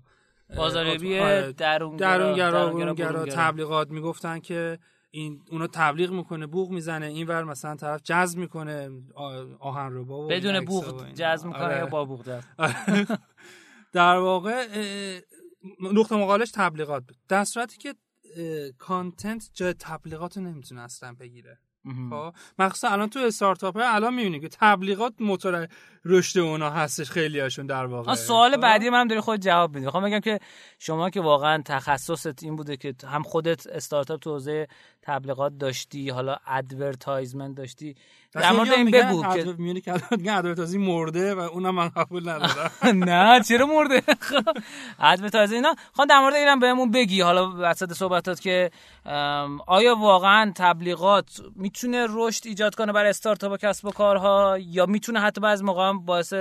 [0.56, 3.26] بازاریابی آره، درونگرا درونگرا.
[3.26, 4.80] تبلیغات می‌گفتن که
[5.12, 8.90] این اونا تبلیغ می‌کنه بوق می‌زنه اینور مثلا طرف جذب می‌کنه
[9.60, 11.14] آهن ربا و بدون اینا.
[11.14, 11.78] جذب می‌کنه آره.
[11.78, 12.44] یا با بوق جذب
[13.94, 14.68] در واقع
[15.94, 17.96] نقطه مقالش تبلیغات بود در صورتی که
[18.78, 21.60] کانتنت جای تبلیغات رو نمی‌تونه اصلا بگیره.
[22.10, 22.34] خب.
[22.60, 25.67] مخصوصا الان تو استارتاپ ها الان می‌بینی که تبلیغات موتور
[26.06, 28.15] رشد اونا هستش خیلی هاشون در واقع.
[28.15, 29.86] سوال خب؟ بعدی من داری خود جواب میدی.
[29.86, 30.39] می‌خوام بگم که
[30.80, 34.67] شما که واقعا تخصصت این بوده که هم خودت استارتاپ تو حوزه
[35.02, 37.96] تبلیغات داشتی حالا advertisement داشتی
[38.34, 39.94] در مورد این بگو که میونی که
[40.38, 42.72] advertising مرده و اونم من قبول ندارم.
[43.10, 44.04] نه چرا مرده؟
[45.00, 45.76] advertising اینا.
[45.94, 47.22] خواهم در مورد اینم بهمون بگی.
[47.22, 48.72] حالا وسط صحبتات که
[49.67, 55.20] آیا واقعا تبلیغات می‌تونه رشد ایجاد کنه برای استارتاپ و کسب و کارها؟ یا می‌تونه
[55.20, 56.34] حتی بعضی موقع باعث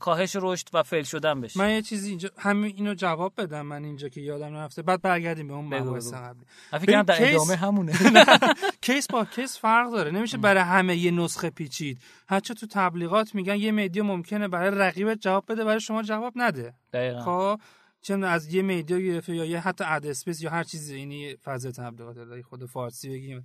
[0.00, 1.60] کاهش رشد و fail شدن بشه.
[1.60, 4.82] من یه چیزی اینجا همین اینو جواب بدم من اینجا که یادم نرفته.
[4.82, 6.12] بعد برگردیم به اون مباحث.
[6.12, 6.44] قبلی.
[6.70, 7.92] فکر کنم در ادامه همونه.
[8.80, 10.10] case با case فرق داره.
[10.10, 12.02] نمیشه برای همه یه نسخه پیچید.
[12.26, 16.74] حتی تو تبلیغات میگن یه media ممکنه برای رقیبت جواب بده برای شما جواب نده.
[16.92, 17.20] دقیقا.
[17.20, 17.60] خب
[18.08, 20.94] می‌دونم از یه media گرفته یا یه حتی ad space یا هر چیزی.
[20.94, 23.44] یعنی فضای تبلیغات خود فارسی بگیم.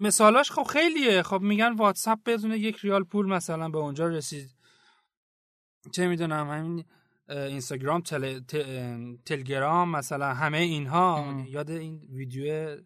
[0.00, 1.22] مثالاش خب خیلیه.
[1.22, 4.50] خب میگن واتساپ بدون یک ریال پول مثلا به اونجا رسید.
[5.92, 6.84] چه می‌دونم همین
[7.28, 8.40] اینستاگرام تل...
[9.24, 11.16] تلگرام مثلا همه اینها.
[11.16, 11.46] ام.
[11.48, 12.76] یاد این ویدیو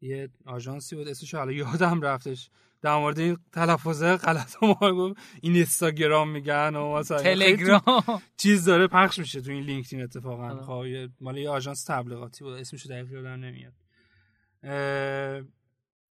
[0.00, 2.50] یه آژانسی بود اسمش حالا یادم رفتش.
[2.82, 5.20] در مورد این تلفظ غلط ما گفت.
[5.42, 8.22] این اینستاگرام میگن و مثلا تلگرام.
[8.36, 10.48] چیز داره پخش میشه تو این لینکدین اتفاقا.
[10.50, 10.62] آره.
[10.62, 12.52] خب مال یه آژانس تبلیغاتی بود.
[12.52, 13.72] اسمش دقیق یادم نمیاد.
[14.62, 15.42] اه،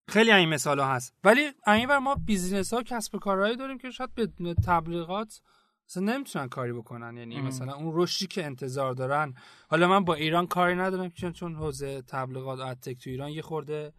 [0.09, 1.14] خیلی این مثال ها هست.
[1.25, 5.40] ولی اینور ما business ها کسب و کارهایی داریم که شاید بدون تبلیغات
[5.88, 7.16] مثلا نمی‌تونن کاری بکنن.
[7.16, 7.47] یعنی ام.
[7.47, 9.35] مثلا اون رشدی که انتظار دارن.
[9.69, 13.31] حالا من با ایران کاری ندارم چون چون حوزه تبلیغات و ad tech تو ایران
[13.31, 13.92] یه خورده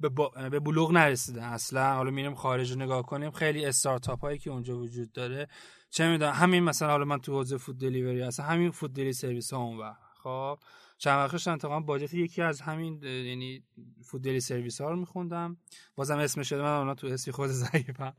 [0.00, 1.42] به, با- به بلوغ نرسیده.
[1.42, 3.30] اصلا حالا میریم خارج رو نگاه کنیم.
[3.30, 5.48] خیلی استارتاپ هایی که اونجا وجود داره.
[5.90, 8.42] چه می‌دونم همین مثلا حالا من تو حوزه food delivery هستم.
[8.42, 9.96] همین food delivery service ها اونور.
[10.22, 10.58] خب؟
[11.00, 13.62] چند وقت داشتم اتفاقا budget یکی از همین یعنی
[14.04, 15.56] food delivery service ها رو میخوندم
[15.94, 18.14] بازم اسمش شده من اونا تو اسمی خود ضعیفم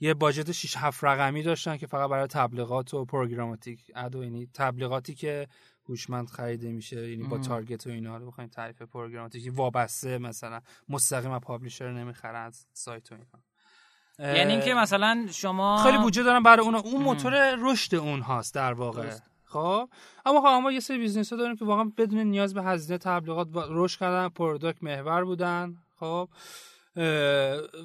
[0.00, 5.14] یه budget 6 7 رقمی داشتن که فقط برای تبلیغات و programmatic ad یعنی تبلیغاتی
[5.14, 5.48] که
[5.88, 7.38] هوشمند خریده میشه یعنی با.
[7.38, 13.12] target و اینا رو بخوایم تعریف programmatic وابسته مثلا مستقیم از publisher نمی‌خرن از سایت
[13.12, 17.02] و اینا یعنی اینکه مثلا شما خیلی بودجه دارن برای اون ام.
[17.02, 19.33] موتور رشد اون هاست در واقع درست.
[19.54, 19.88] خب؟
[20.26, 23.48] اما خب ما یه سری business ها داریم که واقعا بدون نیاز به هزینه تبلیغات
[23.52, 26.28] رشد کردن product محور بودن خب؟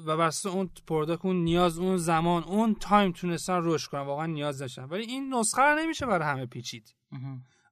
[0.06, 4.00] و بر اساس اون product اون نیاز اون زمان اون time تونستن رشد کنن.
[4.00, 4.84] واقعا نیاز داشتن.
[4.84, 6.94] ولی این نسخه رو نمیشه برای همه پیچید.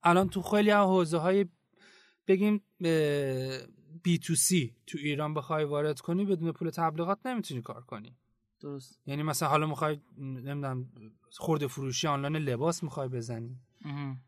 [0.03, 1.47] الان تو خیلی از حوزه های
[2.27, 2.63] بگیم
[4.03, 8.17] B2C تو ایران بخوای وارد کنی بدون پول تبلیغات نمی‌تونی کار کنی.
[8.61, 9.01] درست.
[9.07, 10.89] یعنی مثلا حالا می‌خوای نمی‌دونم
[11.31, 13.57] خورده فروشی آنلاین لباس می‌خوای بزنی.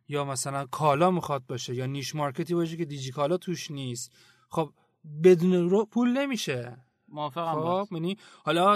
[0.08, 4.12] یا مثلا کالا می‌خواد باشه یا niche market ی باشه که دیجی کالا توش نیست.
[4.48, 4.72] خب
[5.24, 6.76] بدون رو پول نمیشه.
[7.12, 7.92] موافقم خب.
[7.92, 8.72] یعنی حالا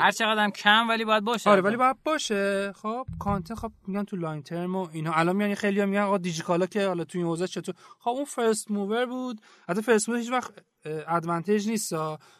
[0.00, 2.72] هر چقدر هم کم ولی باید باشه آره ولی باید باشه.
[2.72, 5.12] خب content خب میگن تو long term و اینا.
[5.12, 8.70] الان میگن خیلی میگن آقا دیجیکالا که حالا تو این حوزه چطور؟ خب اون first
[8.70, 9.40] mover بود.
[9.68, 10.52] حتی first mover هیچ وقت
[10.84, 11.92] advantage نیست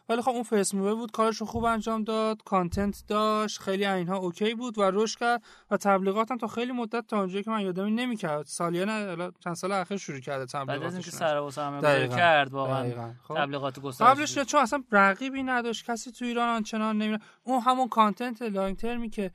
[0.08, 4.16] ولی خب اون first mover بود کارش رو خوب انجام داد content داشت خیلی اینها
[4.16, 7.60] OK بود و رشد کرد و تبلیغات هم تا خیلی مدت تا اونجایی که من
[7.60, 8.46] یادمه نمی‌کرد.
[8.46, 11.50] سالیان چند سال اخیر شروع کرده تبلیغات بعد از اینکه سر و
[12.16, 13.34] کرد واقعا خب.
[13.36, 18.42] تبلیغات گسترش قبلش چون اصلا رقیبی نداشت کسی تو ایران آنچنان نمیره اون همون content
[18.42, 19.30] long term ی که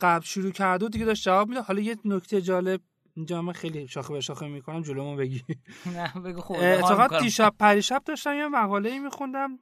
[0.00, 2.80] قبل شروع کرده دیگه داشت جواب میده حالا یه نکته جالب
[3.20, 5.44] اینجا من خیلی شاخه به شاخه می‌کنم جلومو بگی.
[5.96, 9.58] نه بگو خوب اتفاقا دیشب پریشب داشتم یه مقاله ای میخوندم.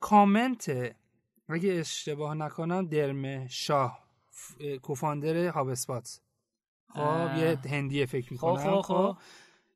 [0.00, 0.94] کامنت
[1.48, 4.08] اگه اشتباه نکنم دارمش شاه
[4.82, 6.20] co-founder HubSpot
[6.88, 9.16] خب یه هندیه فکر می‌کنم خب خب, خب.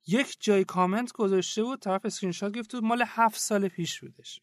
[0.07, 4.41] یک جای کامنت گذاشته بود طرف اسکرین شات گرفت مال هفت سال پیش بودش.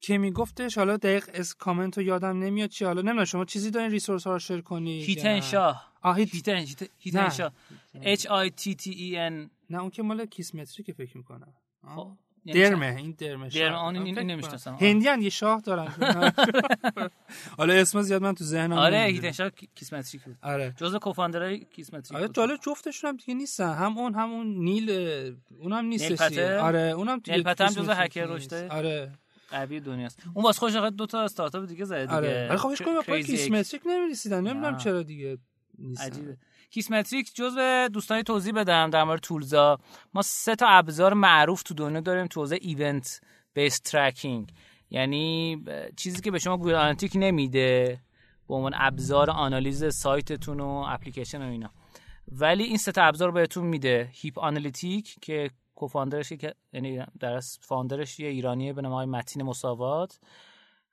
[0.00, 3.90] که میگفتش حالا دقیق از کامنت رو یادم نمیاد چی حالا نمی‌دونم شما چیزی دارین
[3.90, 5.95] resource ها رو share کنی هیتن شاه.
[6.06, 6.64] آه هیتن
[6.98, 7.52] هیتن شاه
[7.94, 9.50] H I T T E N.
[9.70, 11.54] نه اون که مال کیسمتری که فکر می‌کنم.
[11.96, 12.12] خب
[12.44, 14.74] یعنی درمه این درمه درم آن این نمی‌شناسم.
[14.80, 15.88] هندیان یه شاه دارن.
[17.58, 20.36] حالا اسم زیاد من تو ذهنم آره هیتن شاه کیسمتریک بود.
[20.42, 20.74] آره.
[20.76, 23.74] جزء کوفاندرای کیسمتریک آره جالب جفتشون هم دیگه نیستن.
[23.74, 24.90] هم اون همون نیل
[25.58, 29.12] اونم نیستش آره اونم دیگه نیل پتر جزء هکر رشته آره.
[29.50, 30.22] قوی دنیاست.
[30.34, 32.14] اون واسه خوش دو تا استارتاپ دیگه زده دیگه.
[32.14, 34.40] آره آره خبش کنم با کیسمتریک نمی‌رسیدن.
[34.40, 35.38] نمی‌دونم چرا دیگه.
[36.00, 36.36] عجیبه.
[36.70, 39.78] Kissmetrics جزء دوستانی توضیح بدم در مورد tool ها
[40.14, 43.20] ما سه تا ابزار معروف تو دنیا داریم تو حوزه event
[43.54, 44.52] based tracking
[44.90, 45.62] یعنی
[45.96, 48.00] چیزی که به شما Google Analytics نمیده
[48.48, 51.70] به عنوان ابزار آنالیز سایتتون و اپلیکیشن و اینا.
[52.32, 54.08] ولی این سه تا ابزار بهتون میده.
[54.12, 56.32] Heap Analytics که co-founder ش
[56.72, 60.18] یعنی در founder ش یه ایرانیه به نام متین مساوات.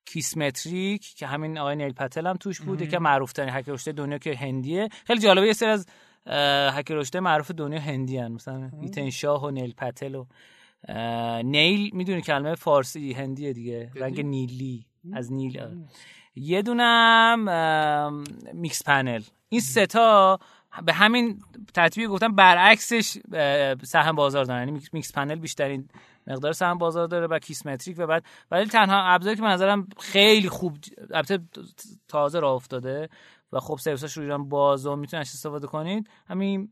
[0.06, 4.18] Kissmetrics که همین آقای نیل پتل هم توش بوده که معروف ترین هکر رشد دنیا
[4.18, 4.90] که هندیه.
[5.08, 5.88] خیلی جالبه یه سری از
[6.74, 8.32] هکر رشد معروف دنیا هندی هن.
[8.32, 10.26] مثلا هیتن شاه و نیل پتل و
[11.44, 13.92] نیل می‌دونی کلمه فارسی هندیه دیگه.
[13.96, 14.86] رنگ نیلی.
[15.14, 15.62] از نیل
[16.36, 19.22] یه دونم Mixpanel.
[19.50, 20.40] این سه تا
[20.86, 21.40] به همین
[21.74, 23.18] ترتیبی گفتم برعکسش
[23.84, 24.68] سهم بازار دارن.
[24.68, 25.90] یعنی Mixpanel بیشترین
[26.28, 30.50] مقدار سهم بازار داره و Kissmetrics و بعد ولی تنها ابزاری که به نظرم خیلی
[30.50, 30.78] خوب
[31.14, 31.40] البته
[32.08, 33.10] تازه راه افتاده
[33.54, 36.70] و خب سرویساش رو ایران باز و می‌تونید استفاده کنید همین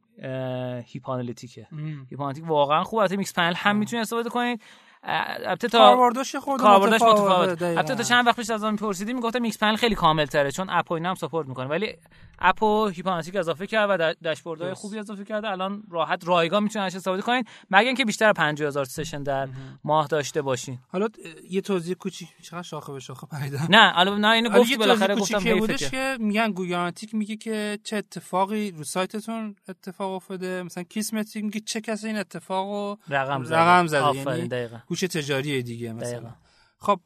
[0.86, 1.67] Heap Analytics
[2.10, 4.61] ه Heap Analytics واقعا خوب البته Mixpanel هم می‌تونید استفاده کنید.
[5.03, 9.41] البته تا کاربردش خود کاربردش متفاوت البته تا چند وقت پیش از من میپرسیدیم می‌گفتم
[9.41, 11.67] Mixpanel خیلی کامل تره چون اپ و اینا هم support می‌کنه.
[11.67, 11.95] ولی
[12.39, 16.85] اپ و Heap Analytics اضافه کرد و داشبوردهای خوبی اضافه کرده الان راحت رایگان می‌تونید
[16.85, 19.47] ازش استفاده کنید مگر اینکه بیشتر از 50000 session در
[19.83, 20.79] ماه داشته باشین.
[20.91, 21.07] حالا
[21.49, 25.59] یه توضیح کوچیک چقدر شاخه به شاخه پریدم نه حالا نه اینو گفت بالاخره گفتم
[25.59, 26.17] بودش که.
[26.19, 30.63] میگن گوگاناتیک میگه که چه اتفاقی رو سایتتون اتفاق افتاده.
[30.63, 33.57] مثلا کیسمتریک میگه چه کسی این اتفاقو رقم زده.
[33.57, 34.81] رقم زده.
[34.91, 36.10] گوش تجاری دیگه مثلا.
[36.10, 36.32] دقیقا.
[36.77, 36.99] خب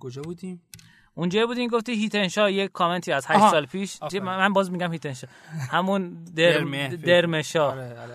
[0.00, 0.62] کجا بودیم؟
[1.14, 3.98] اونجا بودین گفتی هیتنشا یک کامنتی از 8 سال پیش.
[4.22, 5.26] من باز میگم هیتنشا.
[5.70, 7.70] همون Dharmesh Shah.
[7.70, 8.14] آره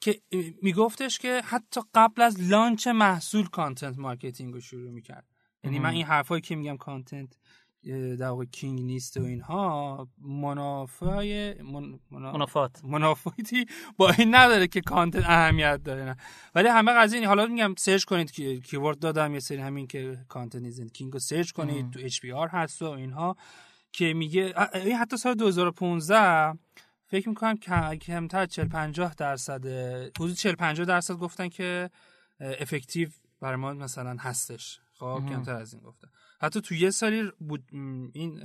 [0.00, 0.20] که
[0.62, 5.24] میگفتش که حتی قبل از launch محصول content marketing رو شروع می‌کرد.
[5.64, 7.36] یعنی من این حرفایی که میگم content
[8.18, 11.98] در واقع king نیست و اینها منافع من...
[12.10, 13.66] منافات منافاتی
[13.96, 16.16] با این نداره که content اهمیت داره نه.
[16.54, 20.62] ولی همه قضیه حالا میگم سرچ کنید که keyword دادم یه سری همین که content
[20.62, 23.36] isn't king رو سرچ کنید تو اچ هست و اینها
[23.92, 26.58] که میگه این حتی سال 2015
[27.06, 27.56] فکر می‌کنم
[27.96, 29.66] کمتر 40 50 درصد
[30.16, 31.90] حدود 40 50 درصد گفتن که
[32.40, 33.08] effective
[33.40, 34.80] برای ما مثلا هستش.
[34.94, 36.08] خب کمتر از این گفتن.
[36.44, 37.64] حتی تو یه سالی بود
[38.12, 38.40] این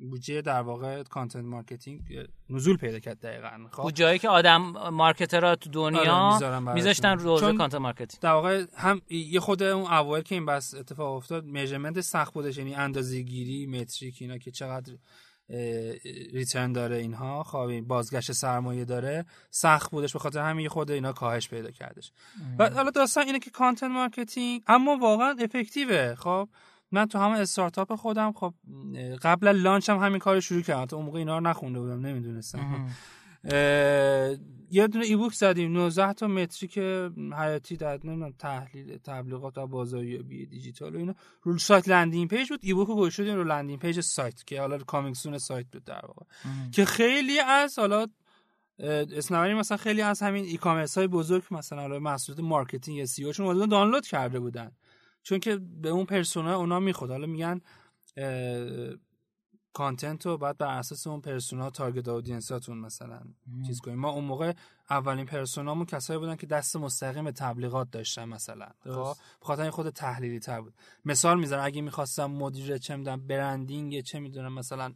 [0.00, 2.00] بودجه در واقع content marketing
[2.50, 7.40] نزول پیدا کرد دقیقاً خب؟ جایی که آدم marketer ها تو دنیا آره میذاشتن رو
[7.40, 12.00] content مارکتینگ در واقع هم یه خود اون اوایل که این buzz اتفاق افتاد measurement
[12.00, 14.92] سخت بودش یعنی اندازه‌گیری metric اینا که چقدر
[16.32, 21.48] return داره اینها خب بازگشت سرمایه داره سخت بودش به خاطر همین خود اینا کاهش
[21.48, 22.12] پیدا کردش.
[22.58, 26.48] و حالا داستان اینه که content marketing اما واقعا effective ه خب؟
[26.96, 28.54] من تو همه استارتاپ خودم خب
[29.22, 30.96] قبل launch هم همین کار شروع کردم.
[30.96, 32.86] اون موقع اینا رو نخونده بودم نمی‌دونستم.
[34.70, 35.72] یه دونه e-book زدیم.
[35.72, 36.78] 19 تا metric
[37.38, 41.14] حیاتی در نمی‌دونم تحلیل تبلیغات و بازاریابی دیجیتال و اینا.
[41.42, 42.60] رو سایت landing page بود.
[42.62, 46.26] e-book رو گذاشتیم رو landing page سایت که حالا coming soon سایت بود در واقع.
[46.72, 48.06] که خیلی از حالا
[48.78, 53.68] اسنوانی مثلا خیلی از همین e-commerce های بزرگ مثلا حالا مسئولای marketing یا CEO شون
[53.68, 54.70] دانلود کرده بودن.
[55.26, 57.60] چون که به اون persona اونا می‌خواد حالا میگن
[59.72, 63.20] content رو باید بر اساس اون persona target audience اتون مثلا
[63.66, 63.98] چیز کنیم.
[63.98, 64.52] ما اون موقع
[64.90, 68.68] اولین persona مون کسایی بودن که دست مستقیم به تبلیغات داشتن مثلا.
[68.84, 70.74] خب؟ بخاطر این خورده تحلیلی تر بود.
[71.04, 74.92] مثال می‌زنم اگه می‌خواستم مدیر چه می‌دونم branding چه می‌دونم مثلا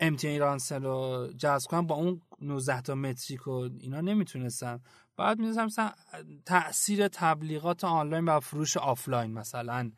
[0.00, 4.80] MTN ایرانسل رو جذب کنم با اون 19 تا metric و اینا نمی‌تونستم.
[5.16, 5.92] بعد می‌ذارم مثلا
[6.46, 9.90] تاثیر تبلیغات آنلاین و فروش آفلاین مثلا.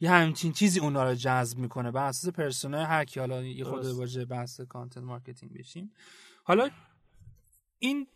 [0.00, 3.64] یه همچین چیزی اونا رو جذب می‌کنه بر اساس persona ی هر کی حالا یه
[3.64, 5.92] خورده وارد بحث content marketing بشیم.
[6.44, 6.70] حالا
[7.78, 8.06] این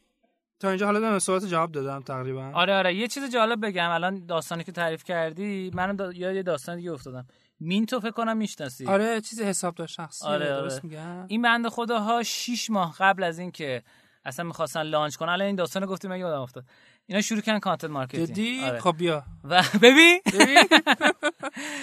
[0.60, 2.50] تا اینجا حالا من سوالات جواب دادم تقریبا.
[2.54, 2.94] آره آره.
[2.94, 3.90] یه چیز جالب بگم.
[3.90, 6.12] الان داستانی که تعریف کردی من دا...
[6.12, 7.26] یاد یه داستان دیگه افتادم.
[7.61, 8.86] Mint و فکر کنم می‌شناسی.
[8.86, 10.62] آره چیز حساب شخصی آره, آره.
[10.62, 13.82] درست میگم؟ این بنده خداها 6 ماه قبل از اینکه
[14.26, 15.28] اصلا می‌خواستن launch کنن.
[15.28, 16.64] الان این داستان گفتیم من یادم افتاد؟
[17.06, 18.26] اینا شروع کردن content marketing.
[18.26, 18.80] جدی؟ آره.
[18.80, 19.22] خب بیا.
[19.44, 20.20] و ببین؟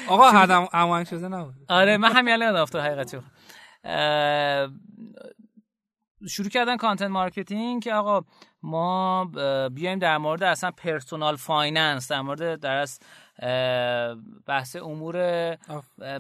[0.08, 1.54] آقا هدم اموان شده نبود.
[1.70, 2.82] آره من همین الان یادم افتاد
[6.30, 8.26] شروع کردن content marketing که آقا
[8.64, 9.26] ما
[9.70, 12.86] بیایم در مورد اصلا personal finance در مورد در
[14.46, 15.18] بحث امور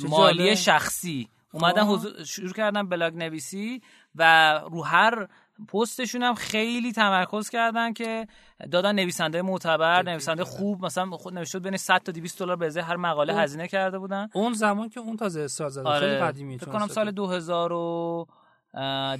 [0.09, 1.29] مالی شخصی.
[1.51, 2.23] اومدن خب.
[2.23, 3.81] شروع کردن بلاگ نویسی
[4.15, 5.27] و رو هر
[5.67, 8.27] پستشون هم خیلی تمرکز کردن که
[8.71, 12.95] دادن نویسنده معتبر نویسنده خوب مثلا خود نوشته بین 100 تا 200 دلار به هر
[12.95, 14.29] مقاله هزینه کرده بودن.
[14.33, 15.99] اون زمان که اون تازه استارت زده آره.
[15.99, 18.27] خیلی قدیمی فکر کنم سال 2000 و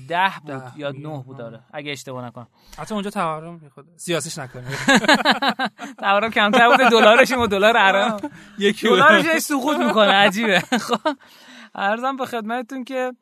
[0.08, 2.48] ده بود یا نه بود داره اگه اشتباه نکنم.
[2.78, 4.64] حتی اونجا تورم می‌خواد سیاسیش نکنه
[6.00, 8.32] تورم کمتر بود دلارش و دلار عرب.
[8.60, 10.12] یکی دلارش سقوط می‌کنه.
[10.12, 10.60] عجیبه.
[10.88, 11.18] خب
[11.76, 13.14] عرضم به خدمتتون که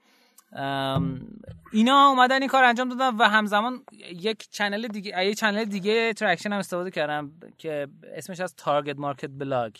[1.72, 3.84] اینا اومدن این کار انجام دادن و همزمان
[4.20, 9.30] یک channel دیگه یک channel دیگه traction هم استفاده کردم که اسمش از target market
[9.38, 9.76] blog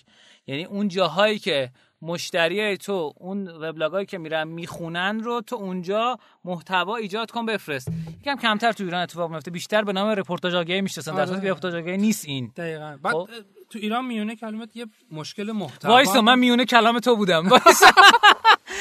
[0.48, 1.70] یعنی اون جاهایی که
[2.02, 7.92] مشتری تو اون وبلاگایی که میرن می‌خونن رو تو اونجا محتوا ایجاد کن بفرست.
[8.22, 11.48] یکم کمتر تو ایران اتفاق میفته بیشتر به نام رپورتاج آگهی می‌شناسن در صورتی که
[11.48, 12.52] رپورتاج آگهی نیست این.
[12.56, 12.98] دقیقاً.
[13.04, 13.30] بعد خب؟
[13.70, 15.92] تو ایران میون کلامت یه مشکل محتوا.
[15.92, 17.50] وایسا من میون کلام تو بودم.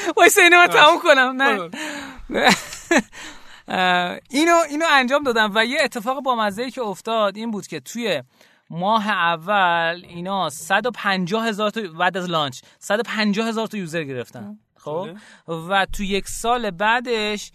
[0.07, 1.41] وایسا وایسا اینو من تموم کنم.
[1.41, 1.69] نه.
[4.29, 8.23] اینو اینو انجام دادم و یه اتفاق با مزه که افتاد این بود که توی
[8.69, 14.59] ماه اول اینا 150 هزار تا بعد از launch 150 هزار تا user گرفتن.
[14.77, 15.09] خب.
[15.47, 17.51] و تو یک سال بعدش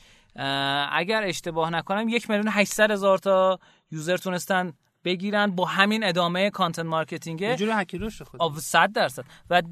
[0.93, 3.59] اگر اشتباه نکنم یک میلیون 800 هزار تا
[3.91, 4.73] user تونستن
[5.07, 9.25] بگیرن با همین ادامه content marketing یه جوری هک رشد خود 100 درصد.
[9.51, 9.63] و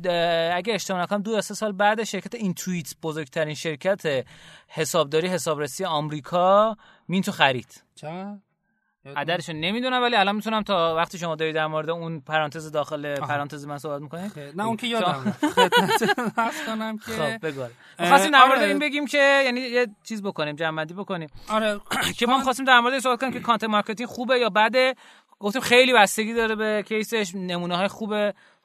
[0.55, 4.27] اگه اشتباه نکنم دو سه سال بعد شرکت Intuit بزرگترین شرکت
[4.69, 6.77] حسابداری حسابرسی آمریکا
[7.09, 7.85] Mint و خرید.
[7.95, 8.07] چه
[9.17, 13.67] عددشو نمی‌دونم ولی الان می‌تونم تا وقتی شما دارید در مورد اون پرانتز داخل پرانتز
[13.67, 14.33] من صحبت می‌کنید.
[14.57, 15.35] نه اون که یادم
[16.67, 17.65] کنم که خب بگو
[17.99, 18.69] می‌خواستیم در مورد آره.
[18.69, 21.29] این بگیم که یعنی یه چیز بکنیم جمع بکنیم.
[21.49, 21.81] آره.
[22.19, 24.95] که ما خواستیم در مورد صحبت کنیم که content marketing خوبه یا بده.
[25.45, 27.35] گفتیم خیلی بستگی داره به case ش.
[27.35, 28.15] نمونه های خوب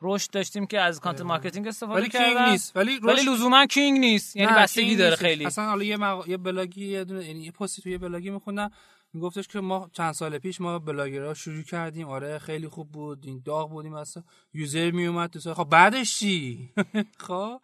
[0.01, 2.33] رشد داشتیم که از content marketing استفاده ولی کردن.
[2.33, 2.77] king نیست.
[2.77, 4.35] ولی ولی لزوما king نیست.
[4.35, 5.45] یعنی بستگی داره خیلی.
[5.45, 6.29] اصلا حالا یه مق...
[6.29, 8.71] یه بلاگی یه دونه یعنی یه پستی توی بلاگی میخوندم.
[9.13, 12.07] میگفتش که ما چند سال پیش ما بلاگرها شروع کردیم.
[12.07, 13.25] آره خیلی خوب بود.
[13.25, 13.93] این داغ بودیم.
[13.93, 16.69] اصلا user میومد تو خب بعدش چی؟
[17.27, 17.59] خب؟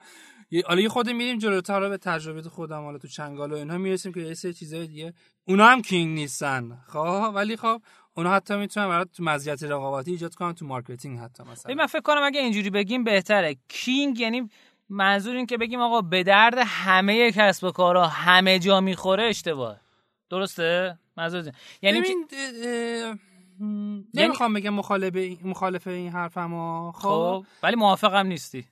[0.67, 2.83] حالا یه خود میریم جلوتر به تجربه خودم.
[2.83, 5.13] حالا تو چنگال و اینها می‌رسیم که یه سری چیزای دیگه
[5.47, 6.77] اونا هم king نیستن.
[6.87, 7.81] خب؟ ولی خب
[8.17, 11.75] اونا حتی می‌تونن برات تو مزیت رقابتی ایجاد کنن تو marketing حتی مثلا.
[11.75, 13.57] من فکر کنم اگه اینجوری بگیم بهتره.
[13.67, 14.49] king یعنی
[14.89, 19.79] منظور این که بگیم آقا به درد همه کسب و کارها همه جا می‌خوره اشتباه
[20.29, 21.51] درسته؟ منظور
[21.81, 22.27] یعنی ببین
[24.13, 28.65] نمی‌خوام بگم مخالف مخالف این حرفم خب, خب، ولی موافقم نیستی.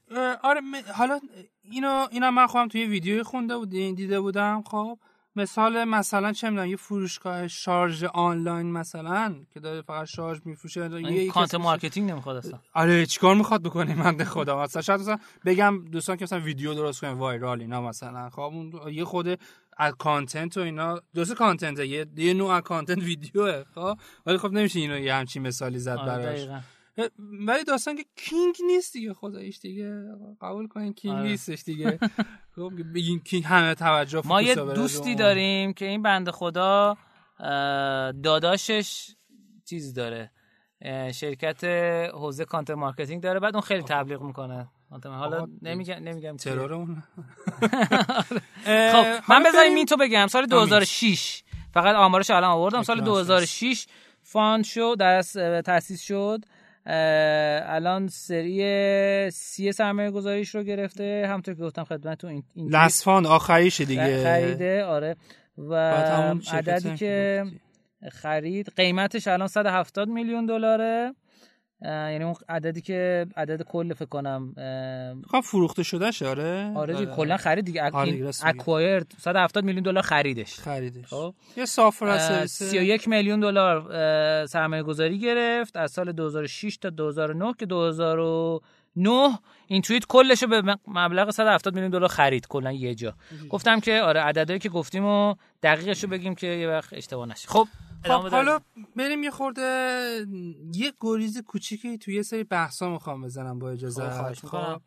[0.43, 0.61] آره
[0.93, 1.19] حالا
[1.63, 4.97] اینو اینا من خودم توی ویدیوی خونده بودین دیده بودم خب؟
[5.35, 11.31] مثال مثلا چه می‌دونم یه فروشگاه شارژ آنلاین مثلا که داره فقط شارژ میفروشه یه
[11.31, 12.59] کانت مارکتینگ نمی‌خواد اصلا.
[12.73, 14.63] آره چیکار می‌خواد بکنه؟ من خدا.
[14.63, 18.29] مثلا شاید مثلا بگم دوستان که مثلا ویدیو درست کنن وایرال اینا مثلا.
[18.29, 19.39] خب اون یه خود
[19.77, 21.01] از کانتنت و اینا.
[21.13, 23.97] دوست کانتنت یه یه نوع کانتنت ویدیوه خب.
[24.25, 26.63] ولی خب نمیشه اینو یه همچین مثالی زد آره براش.
[27.19, 30.03] ولی داستان که king نیست دیگه خدایش دیگه.
[30.41, 31.29] قبول کنین king آره.
[31.29, 31.99] نیستش دیگه.
[32.55, 36.97] خب بگین king همه توجه ما یه دوستی داریم که این بنده خدا
[38.23, 39.15] داداشش
[39.65, 40.31] چیز داره
[41.13, 41.63] شرکت
[42.13, 44.67] حوزه content marketing داره بعد اون خیلی تبلیغ می‌کنه.
[45.03, 47.03] حالا نمیگم نمیگم ترور اون.
[48.93, 53.87] خب من بذاریم این تو بگم سال 2006 فقط آمارش الان آوردم سال 2006
[54.23, 55.21] found شد در
[55.61, 56.45] تاسیس شد.
[56.85, 63.85] الان series C سرمایه گذاریش رو گرفته همطور که گفتم خدمتتون این, این لسفان آخریشه
[63.85, 64.23] دیگه.
[64.23, 65.15] خریده آره.
[65.57, 65.73] و
[66.51, 67.45] عددی که
[68.11, 71.13] خرید قیمتش الان 170 میلیون دلاره.
[71.83, 74.53] یعنی اون عددی که عدد کل فکر کنم
[75.31, 76.71] خب فروخته شده آره.
[76.75, 77.91] آره دیگه کلا خرید دیگه.
[78.43, 80.59] اکوایرد 170 میلیون دلار خریدش.
[80.59, 81.05] خریدش.
[81.05, 81.33] خب.
[81.57, 85.77] یه سافر 31 میلیون دلار سرمایه گذاری گرفت.
[85.77, 92.09] از سال 2006 تا 2009 که 2009 این توییت کلش به مبلغ 170 میلیون دلار
[92.09, 93.13] خرید کلا یه جا.
[93.49, 97.47] گفتم که آره عددی که گفتیم و دقیقش رو بگیم که یه وقت اشتباه نشه.
[97.47, 97.67] خب.
[98.05, 98.59] خب حالا
[98.95, 99.61] بریم یه خورده
[100.73, 104.33] یه گریز کوچیکی توی یه سری بحثا می‌خوام بزنم با اجازه.
[104.33, 104.81] خب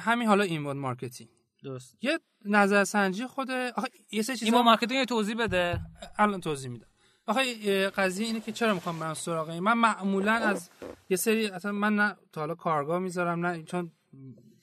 [0.00, 1.30] همین حالا inbound marketing
[1.64, 1.96] درست.
[2.00, 5.80] یه نظرسنجی خود آخه یه سری چیزا marketing توضیح بده.
[6.18, 6.86] الان توضیح میدم.
[7.26, 10.70] آخه قضیه اینه که چرا می‌خوام من سراغ من معمولا از
[11.08, 13.92] یه سری اصلا من نه تا حالا کارگاه می‌ذارم نه چون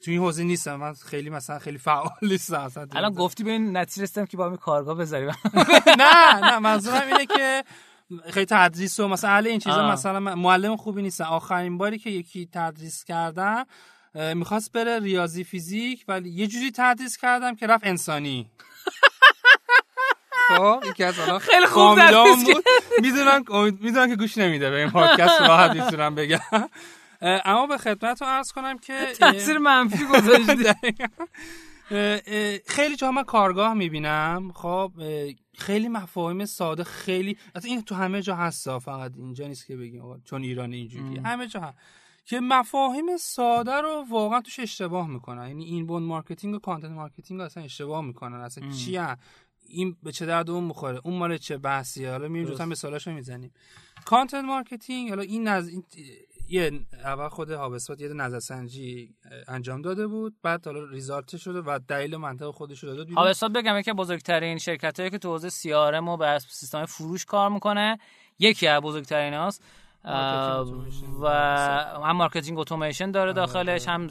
[0.03, 0.75] توی این حوزه نیستم.
[0.75, 4.45] من خیلی مثلا خیلی فعال نیستم اصلا الان گفتی به این نتیجه رسیدم که با
[4.45, 5.29] همین کارگاه بذاریم.
[5.99, 7.63] نه نه منظورم اینه که
[8.29, 12.49] خیلی تدریس و مثلا اهل این چیزا مثلا معلم خوبی نیستم آخرین باری که یکی
[12.53, 13.65] تدریس کردم
[14.35, 18.51] می‌خواست بره ریاضی فیزیک ولی یه جوری تدریس کردم که رفت انسانی.
[20.57, 21.99] خب یکی از خیلی خوب
[22.45, 22.63] بود.
[23.01, 23.43] می‌دونن
[23.81, 26.39] می‌دونن که گوش نمیده به این پادکست راحت می‌تونم بگم.
[27.21, 30.75] اما به خدمت رو عرض کنم که تاثیر منفی گذاشته
[32.67, 34.51] خیلی جا من کارگاه می‌بینم.
[34.55, 34.91] خب
[35.57, 40.21] خیلی مفاهیم ساده خیلی این تو همه جا هست فقط اینجا نیست که بگیم.
[40.25, 41.77] چون ایران اینجوری همه جا هست.
[42.25, 45.47] که مفاهیم ساده رو واقعا توش اشتباه می‌کنن.
[45.47, 48.37] یعنی inbound marketing و content marketing اصلا اشتباه می‌کنن.
[48.37, 48.99] اصلا چی
[49.67, 53.51] این به چه درد اون می‌خوره؟ اون مال چه بحثیه؟ حالا میریم مثالاشو می‌زنیم.
[54.05, 55.69] content marketing حالا این نز...
[56.49, 56.71] یه
[57.03, 59.15] اول خود HubSpot یه نظرسنجی
[59.47, 60.35] انجام داده بود.
[60.43, 64.99] بعد حالا result شده و دلیل منطق خودش رو داد هابسپات بگم که بزرگترین شرکت
[64.99, 67.97] هایی که تو حوزه CRM و به سیستم فروش کار می‌کنه
[68.39, 69.63] یکی از بزرگترین هاست.
[71.21, 71.29] و
[72.03, 74.07] هم مارکتینگ اتوماسیون داره داخلش هم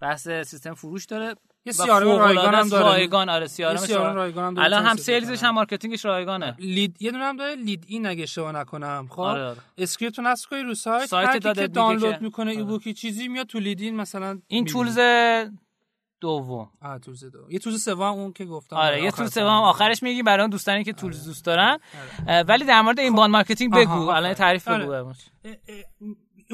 [0.00, 1.34] بحث سیستم فروش داره.
[1.66, 2.84] یه سیارم رایگان هم داره.
[2.84, 6.56] رایگان آره سیارم رایگان الان هم سیلزش هم مارکتینگش رایگانه.
[6.58, 9.06] لید یه دونه هم داره لید این اگه اشتباه نکنم.
[9.10, 9.58] خب؟ آره آره.
[9.78, 11.06] اسکریپت نصب کنی رو سایت.
[11.06, 12.58] سایت داده که دانلود می‌کنه آره.
[12.58, 14.98] ایبوکی چیزی میاد تو لیدین مثلا این تولز
[16.20, 16.70] دوم.
[16.82, 17.50] آ تولز دوم.
[17.50, 18.76] یه تولز سوم اون که گفتم.
[18.76, 19.46] آره یه تولز سوم.
[19.46, 21.26] آخرش میگی برای اون دوستانی که tools آره.
[21.26, 21.78] دوست دارن.
[22.28, 22.42] آره.
[22.42, 23.16] ولی در مورد این خب.
[23.16, 24.08] bound marketing بگو.
[24.08, 25.12] الان تعریف بگو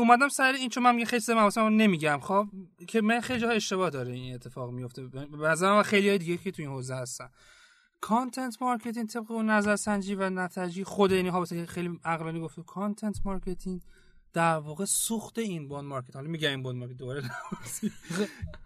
[0.01, 1.23] اومدم سر این چون من میگه خیلی
[1.57, 2.21] رو نمیگم.
[2.23, 2.47] خب
[2.89, 5.03] که من خیلی جاها اشتباه داره این اتفاق میفته
[5.43, 7.29] بعضا خیلی های دیگه که تو این حوزه هستن.
[8.01, 12.63] content marketing طبق اون نظرسنجی و نتیجه خود اینی ها خیلی عقلانی گفته.
[12.63, 13.81] content marketing
[14.33, 17.23] در واقع سوخت inbound market حالا میگم inbound market دوباره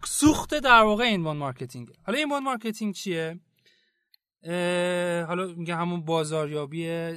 [0.05, 3.41] سوخت در واقع inbound marketing حالا inbound marketing چیه؟
[5.27, 7.13] حالا میگه همون بازاریابی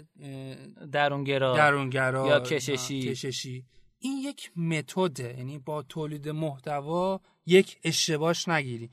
[0.91, 3.01] درونگرا درونگرا یا کششی.
[3.01, 3.65] کششی.
[3.99, 8.91] این یک متده یعنی با تولید محتوا یک اشتباهش نگیری.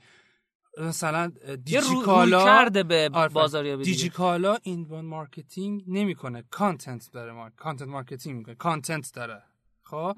[0.77, 1.31] مثلا
[1.63, 6.43] دیجیکالا کرده به بازاریابی دیجیکالا inbound marketing نمی‌کنه.
[6.51, 8.55] content داره ما content marketing می‌کنه.
[8.55, 9.43] content داره.
[9.83, 10.15] خب؟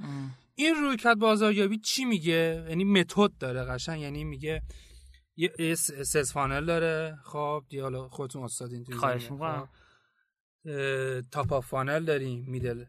[0.56, 4.02] این روی کرد بازاریابی چی میگه؟ یعنی متد داره قشنگ.
[4.02, 4.62] یعنی میگه
[5.36, 7.18] یه sales funnel داره.
[7.24, 9.70] خب؟ دیالا خودتون استادین تو خواهش می‌کنم.
[11.32, 12.86] top funnel داریم middle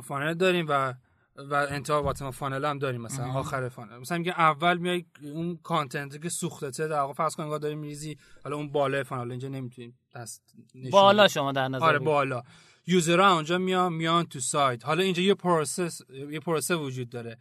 [0.00, 0.94] funnel داریم و
[1.36, 6.22] و انتها bottom funnel هم داریم مثلا آخر funnel مثلا میگه اول میای اون content
[6.22, 10.42] که سوخته در واقع فرض کن داریم میریزی حالا اون بالا funnel اینجا نمی‌تونیم دست
[10.90, 12.42] بالا شما در نظر آره بالا.
[12.86, 16.00] user ها اونجا میان میان تو سایت حالا اینجا یه process
[16.30, 17.38] یه پروسه وجود داره.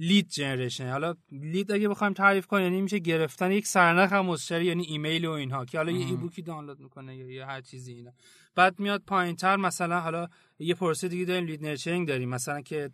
[0.00, 4.82] lead generation حالا lead اگه بخوایم تعریف کنیم یعنی میشه گرفتن یک سرنخ مشتری یعنی
[4.82, 8.12] ایمیل و اینها که حالا یه ایبوکی دانلود می‌کنه یا یه هر چیزی اینا.
[8.54, 10.28] بعد میاد پایینتر مثلا حالا
[10.58, 12.28] یه پروسه دیگه داریم lead nurturing داریم.
[12.28, 12.90] مثلا که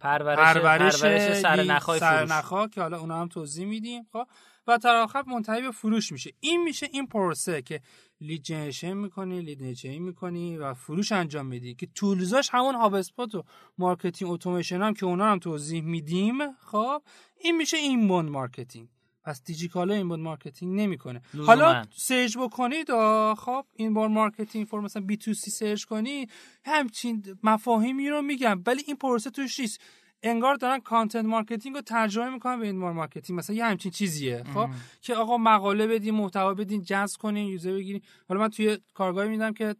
[0.00, 4.26] پرورش پرورش, پرورش سرنخهای سرنخا که حالا اونا هم توضیح میدیم خب.
[4.66, 6.32] و آخر منتهی به فروش میشه.
[6.40, 7.80] این میشه این پروسه که
[8.20, 11.74] lead generation می‌کنی lead nurturing می‌کنی و فروش انجام میدی.
[11.74, 13.44] که tools اش همون HubSpot و
[13.78, 17.02] marketing automation هم که اونا هم توضیح میدیم خب
[17.40, 18.88] این میشه inbound marketing
[19.24, 22.88] پس دیجیکالا inbound marketing نمی‌کنه حالا search بکنید
[23.34, 26.26] خب inbound marketing for مثلا B2C search کنی
[26.64, 29.80] همچین مفاهیمی رو میگم ولی این پروسه توش نیست.
[30.22, 34.70] انگار دارن content marketing رو ترجمه می‌کنن به inbound marketing مثلا یه همچین چیزیه خب؟
[35.00, 38.02] که آقا مقاله بدین محتوا بدین جذب کنین user بگیرین.
[38.28, 39.76] حالا من توی کارگاهی میدم که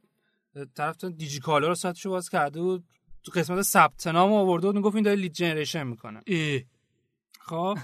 [0.75, 2.85] طرف دیجیکالا رو سایتشو باز کرده بود
[3.25, 6.23] تو قسمت ثبت نام آورده بود گفت این داره lead generation می‌کنه.
[7.41, 7.79] خب؟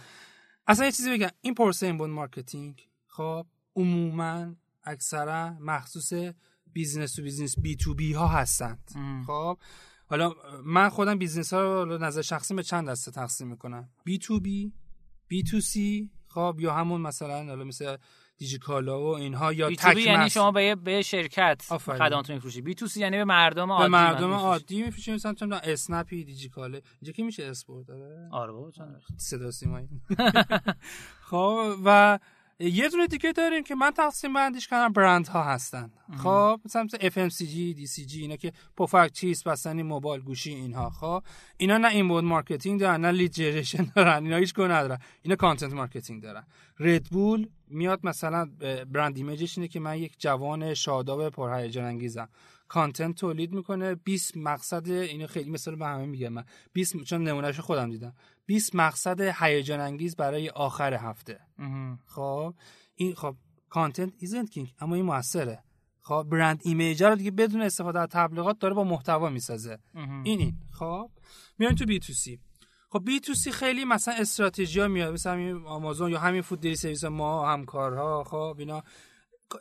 [0.66, 1.28] اصلا یه چیزی بگم.
[1.40, 3.46] این پرسه inbound marketing خب؟
[3.76, 6.12] عموما اکثرا مخصوص
[6.72, 8.90] business to business B2B ها هستند.
[9.26, 9.58] خب؟
[10.12, 10.34] حالا
[10.64, 13.88] من خودم business ها رو نظر شخصی به چند دسته تقسیم می‌کنم.
[14.04, 14.72] بی تو بی
[15.28, 17.96] B2C خب یا همون مثلا حالا مثل
[18.38, 22.64] دیجیکالا و اینها یا تک یعنی شما به به شرکت خدمات میفروشید.
[22.64, 25.14] بی تو سی یعنی به مردم عادی به مردم عادی میفروشید.
[25.14, 26.80] مثلا چون اسنپی دیجیکالا.
[27.00, 28.70] اینجا کی میشه support داره؟ آره بابا
[29.16, 29.88] صدا سیمایی.
[31.30, 32.18] خب و
[32.62, 36.98] یه دونه دیگه داریم که من تقسیم بندیش کنم برند ها هستن خب مثلا مثل
[36.98, 40.90] FMCG, CPG اینا که پفک چیز بستنی موبایل گوشی اینها.
[40.90, 41.22] خب
[41.56, 44.98] اینا نه inbound marketing دارن نه lead generation دارن اینا هیچ گونه ندارن.
[45.22, 46.44] اینا content marketing دارن.
[46.78, 48.50] ردبول میاد مثلا
[48.92, 52.28] brand image ش اینه که من یک جوان شاداب پرهیجان انگیزم.
[52.68, 56.44] content تولید می‌کنه 20 مقصد اینو خیلی مثلا به همه میگم من.
[56.72, 58.14] 20 چون نمونهش خودم دیدم.
[58.46, 61.40] 20 مقصد هیجان انگیز برای آخر هفته.
[62.06, 62.54] خب
[62.94, 63.36] این خب
[63.68, 65.64] content isn't king اما این موثره.
[66.00, 69.78] خب brand image رو دیگه بدون استفاده از تبلیغات داره با محتوا می‌سازه.
[70.24, 71.10] این این خب
[71.58, 72.40] میان تو بی تو سی
[72.90, 76.60] خب بی تو سی خیلی مثلا استراتژی ها میاد مثلا همین آمازون یا همین food
[76.60, 78.82] delivery service ما همکارها خب اینا.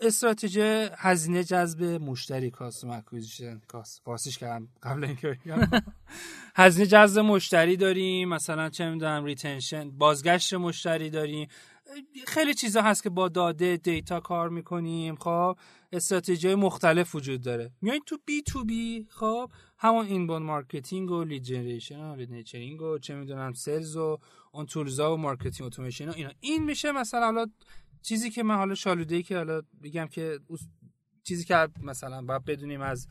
[0.02, 0.62] استراتژی
[0.98, 5.38] هزینه جذب مشتری customer acquisition cost فارسیش کردم قبل اینکه
[6.56, 11.48] هزینه جذب مشتری داریم مثلا چه می‌دونم retention بازگشت مشتری داریم.
[12.28, 15.58] خیلی چیزا هست که با داده data کار می‌کنیم خب.
[15.92, 17.72] استراتژی مختلف وجود داره.
[17.82, 19.52] میایین تو B2B خب.
[19.78, 24.18] همون inbound marketing و lead generation و lead nurturing و چه می‌دونم sales و
[24.52, 26.32] اون tools ا و marketing automation اینا.
[26.40, 27.46] این میشه مثلا حالا
[28.02, 30.40] چیزی که من حالا شالوده ای که حالا بگم که
[31.24, 33.08] چیزی که مثلا باید بدونیم از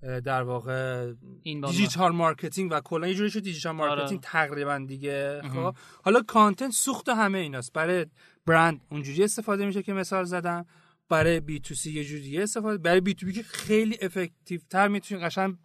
[0.00, 1.12] در واقع
[1.42, 5.74] این digital marketing و کلا یه جوری شد digital marketing تقریبا دیگه خب؟
[6.04, 7.72] حالا content سوخت همه ایناست.
[7.72, 8.06] برای
[8.46, 10.66] برند اونجوری استفاده میشه که مثال زدم.
[11.08, 15.56] برای B2C یه جوری استفاده برای B2B که خیلی effective تر می‌تونی قشنگ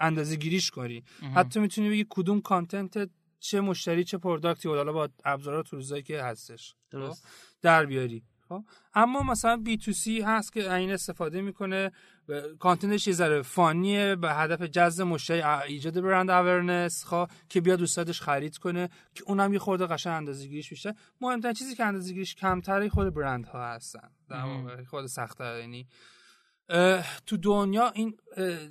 [0.00, 1.04] اندازه گیریش کنی
[1.34, 3.10] حتی می‌تونی بگی کدوم content
[3.42, 7.28] چه مشتری چه product ی حالا با ابزارات tools ایی که هستش درست.
[7.62, 8.64] در بیاری خب.
[8.94, 11.92] اما مثلا B2C هست که این استفاده می‌کنه.
[12.58, 14.16] content ش یه ذره fun یه.
[14.16, 19.52] به هدف جذب مشتری ایجاد brand awareness خب که بیاد دوستادش خرید کنه که اونم
[19.52, 20.94] یه خورده قشنگ اندازه‌گیریش بیشتر.
[21.20, 24.10] مهمترین چیزی که اندازه‌گیریش کمتره خود برند ها هستن.
[24.28, 25.88] در واقع خود سخته یعنی
[27.26, 28.16] تو دنیا این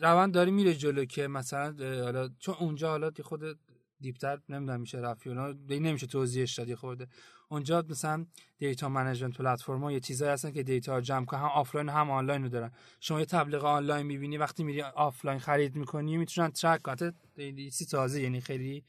[0.01, 3.59] روند داره میره جلو که مثلا حالا چون اونجا حالا خود
[4.01, 7.07] deep تر نمی‌دونم میشه رفت اونا نمیشه توضیحش داد خورده.
[7.49, 8.25] اونجا مثلا
[8.57, 12.49] data management platform یه چیزایی هستن که data رو جمع هم آفلاین هم آنلاین رو
[12.49, 12.71] دارن.
[12.99, 17.13] شما یه تبلیغ آنلاین می‌بینی وقتی میری آفلاین خرید می‌کنی می‌تونن track کنن
[17.71, 18.83] سی تازه یعنی خیلی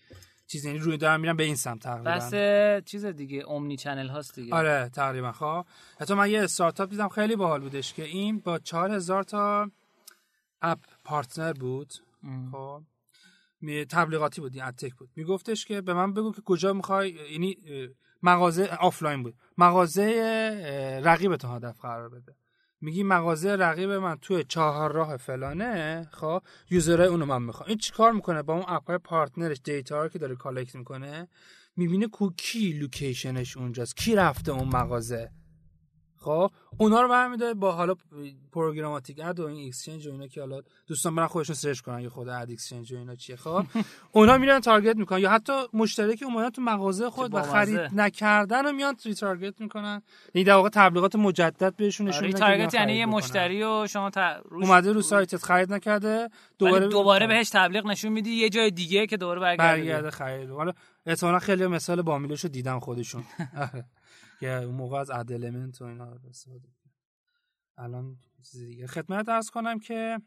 [0.46, 2.10] چیز یعنی روی دارن میرن به این سمت تقریبا.
[2.10, 4.54] بس چیز دیگه اومنی چنل هاست دیگه.
[4.54, 5.32] آره تقریبا.
[5.32, 5.66] خب
[6.00, 9.70] حتی من یه استارتاپ دیدم خیلی باحال بودش که این با 4000 تا
[10.62, 11.92] اپ پارتنر بود.
[12.52, 12.82] خب
[13.90, 15.10] تبلیغاتی بود این اتک بود.
[15.16, 17.56] میگفتش که به من بگو که کجا می‌خوای یعنی
[18.22, 19.34] مغازه آفلاین بود.
[19.58, 22.36] مغازه رقیب هدف قرار بده.
[22.80, 27.68] میگی مغازه رقیب من توی چهار راه فلانه خب user های اونو من می‌خوام.
[27.68, 31.28] این چیکار می‌کنه؟ با اون app partner ش data که داره collect می‌کنه
[31.76, 35.30] می‌بینه کو کی location ش اونجاست کی رفته اون مغازه.
[36.22, 37.94] خب اونا رو برمیداره با حالا
[38.52, 42.10] programmatic ad و این اکسچنج و اینا که حالا دوستان برن خودشون سرچ کنن یا
[42.10, 43.36] خود ad exchange و اینا چیه.
[43.36, 43.64] خب
[44.12, 48.66] اونا میرن target می‌کنن یا حتی مشتری که اومدن تو مغازه خود و خرید نکردن
[48.66, 50.02] و میان retarget می‌کنن.
[50.32, 54.36] این در واقع تبلیغات مجدد بهشون نشون میدن target یعنی یه مشتری و شما تا
[54.44, 59.06] روش اومده رو سایتت خرید نکرده دوباره دوباره بهش تبلیغ نشون میدی یه جای دیگه
[59.06, 59.80] که دوباره برگرده.
[59.80, 60.50] برگرده خرید.
[60.50, 60.72] حالا
[61.06, 63.24] احتمالاً خیلی مثال بامیلو شو دیدم خودشون.
[64.42, 66.68] که اون موقع از ad element و اینا استفاده
[67.78, 68.86] الان چیز دیگه.
[68.86, 70.20] خدمت عرض کنم که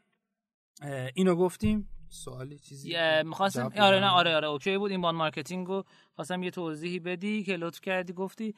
[1.14, 1.88] اینو گفتیم.
[2.08, 2.94] سوالی چیزی
[3.24, 4.90] می‌خواستم آره نه آره آره okay بود.
[4.90, 8.54] inbound marketing رو خواستم یه توضیحی بدی که لطف کردی گفتی.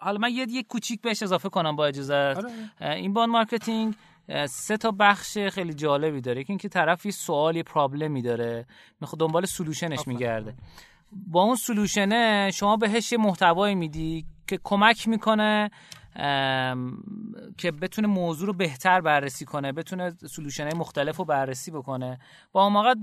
[0.00, 2.50] حالا من یه یه کوچیک بهش اضافه کنم با اجازه آره.
[2.80, 3.94] inbound marketing
[4.48, 6.44] سه تا بخش خیلی جالبی داره.
[6.44, 8.66] که اینکه طرف یه سوالی problem ی داره.
[9.00, 10.54] می‌خواد دنبال solution ش میگرده.
[11.12, 15.70] با اون solution ه شما بهش یه محتوایی میدی که کمک می‌کنه
[17.58, 22.18] که بتونه موضوع رو بهتر بررسی کنه بتونه solution های مختلف رو بررسی بکنه
[22.52, 22.94] با اون موقع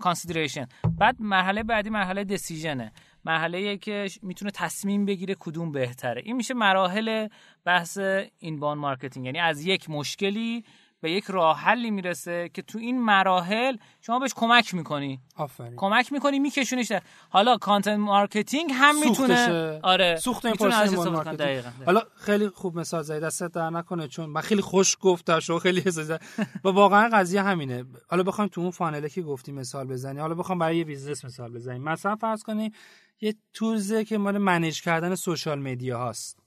[0.00, 0.66] consideration
[0.98, 2.92] بعد مرحله بعدی مرحله decision ه
[3.24, 6.22] مرحله که می‌تونه تصمیم بگیره کدوم بهتره.
[6.24, 7.28] این میشه مراحل
[7.64, 7.98] بحث
[8.38, 10.64] inbound marketing یعنی از یک مشکلی
[11.00, 15.20] به یک راه حلی می‌رسه که تو این مراحل شما بهش کمک می‌کنی.
[15.36, 15.76] آفرین.
[15.76, 19.80] کمک می‌کنی میکشونیش در حالا content marketing هم می‌تونه.
[19.82, 21.72] آره سوخت این پروسه.
[21.86, 25.80] حالا خیلی خوب مثال زدی دستت درد نکنه چون من خیلی خوش گفت شو خیلی
[25.80, 26.22] حس زد
[26.64, 27.84] و واقعا قضیه همینه.
[28.08, 30.20] حالا بخوایم تو اون funnel ه که گفتی مثال بزنی.
[30.20, 31.82] حالا بخوام برای یه business مثال بزنیم.
[31.82, 32.72] مثلا فرض کنی
[33.20, 36.38] یه تولزه که مال manage کردن social media هاست.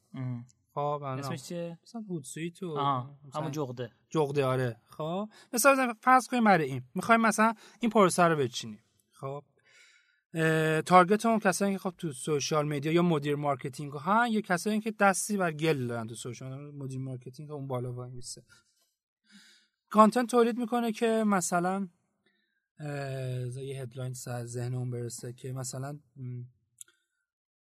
[0.79, 3.91] خب اسمش چیه؟ مثلا Hootsuite و آها مثلا همون جغده.
[4.09, 4.81] جغده آره.
[4.89, 6.83] خب مثلا فرض کنیم برای این.
[6.95, 8.83] می‌خوایم مثلا این پروسه رو بچینیم.
[9.11, 9.43] خب
[10.85, 14.91] target اون کسایی که خب تو social media یا مدیر marketing ها یا کسایی که
[14.91, 18.43] دستی بر گل دارن تو social media marketing اون بالا وای میسه.
[19.89, 21.87] content تولید می‌کنه که مثلا
[23.55, 25.99] یه headline سر ذهن اون برسه که مثلا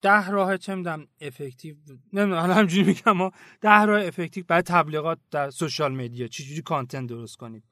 [0.02, 1.76] ده راه چه می‌دونم effective
[2.12, 3.30] نمی‌دونم حالا همینجوری میگم
[3.60, 7.64] ده راه effective برای تبلیغات در social media چجوری content درست کنید.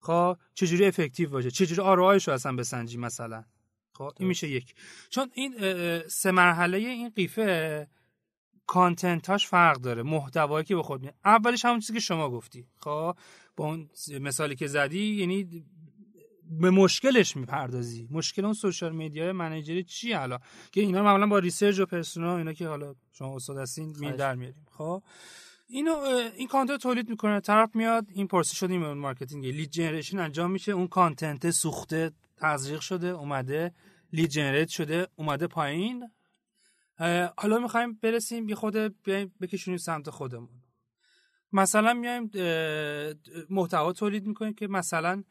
[0.00, 3.44] خب چجوری effective باشه؟ چجوری ROI ش رو اصلا بسنجی مثلا؟
[3.92, 4.74] خب این میشه یک.
[5.10, 5.54] چون این
[6.08, 7.88] سه مرحله این قیفه
[8.66, 10.02] content اش فرق داره.
[10.02, 12.66] محتوایی که به خود می اولش همون چیزی که شما گفتی.
[12.76, 13.16] خب
[13.56, 15.64] با اون مثالی که زدی یعنی
[16.50, 18.08] به مشکلش می‌پردازی.
[18.10, 20.38] مشکل اون social media manager ی چیه حالا؟
[20.72, 24.34] که اینا معمولا با research و persona اینا که حالا شما استاد هستین می در
[24.34, 24.66] میاریم.
[24.70, 25.02] خب؟
[25.66, 25.96] اینو
[26.36, 27.40] این content تولید می‌کنه.
[27.40, 30.72] طرف میاد این پرسه شده email marketing lead generation انجام میشه.
[30.72, 33.74] اون content سوخته تزریق شده اومده
[34.12, 36.10] lead generate شده اومده پایین.
[37.36, 40.62] حالا می‌خوایم برسیم یه خود بیایم بکشونیم سمت خودمون.
[41.52, 42.30] مثلا میایم
[43.50, 45.24] محتوا تولید می‌کنیم که مثلا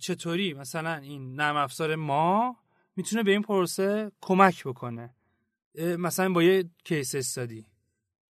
[0.00, 2.56] چطوری؟ مثلا این نرم افزار ما
[2.96, 5.14] می‌تونه به این پروسه کمک بکنه.
[5.98, 7.66] مثلا با یه case study.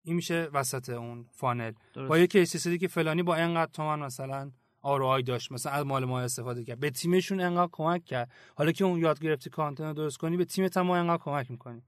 [0.03, 2.09] این میشه وسط اون funnel درست.
[2.09, 4.51] با یه case study که فلانی با اینقدر تومن مثلا
[4.83, 6.81] R داشت مثلا از مال ما استفاده کرد.
[6.81, 8.31] به تیمشون انقدر کمک کرد.
[8.55, 11.51] حالا که اون یاد گرفتی content رو درست کنی به تیمت هم ما انقدر کمک
[11.51, 11.83] می‌کنی.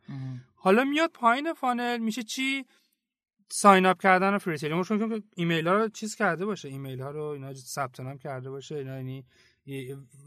[0.54, 2.66] حالا میاد پایین funnel میشه چی؟
[3.48, 7.00] sign up کردن و free trial ممکنه که ایمیل ها رو چیز کرده باشه ایمیل
[7.00, 9.24] ها رو اینا ثبت نام کرده باشه اینا یعنی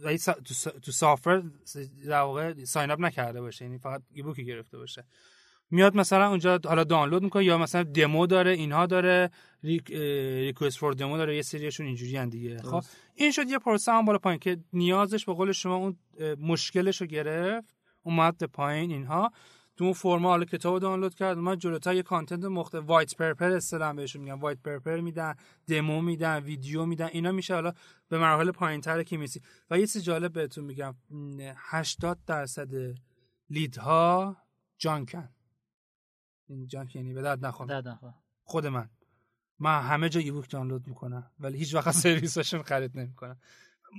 [0.03, 1.43] ولی تو سا- تو software
[2.07, 5.03] در واقع sign up نکرده باشه یعنی فقط ebook ی گرفته باشه.
[5.71, 9.29] میاد مثلا اونجا حالا دانلود می‌کنه یا مثلا دمو داره اینها داره
[9.63, 12.57] request for demo داره یه سریشون اینجوری ان دیگه.
[12.61, 12.83] خب.
[13.15, 15.97] این شد یه پروسه هم بالا پایین که نیازش به قول شما اون
[16.39, 19.31] مشکلش رو گرفت اومد پایین اینها.
[19.79, 23.51] تو اون form ا حالا کتاب دانلود کرد اومد جلوتر یه content مختلف white paper
[23.51, 24.33] اصطلاحا بهشون میگن.
[24.33, 25.35] white paper میدن
[25.67, 27.05] دمو میدن ویدیو میدن.
[27.05, 27.73] اینا میشه حالا
[28.09, 30.95] به مراحل پایینتر که میسی و یه چیز جالب بهتون میگم.
[31.09, 32.69] م، 80 درصد
[33.49, 34.37] lead
[34.77, 35.29] ها junk ن.
[36.47, 37.93] این junk یعنی به درد نخور.
[38.43, 38.89] خود من.
[39.59, 43.39] من همه جا ebook دانلود می‌کنم ولی هیچ وقت سرویساشون خرید نمی‌کنم.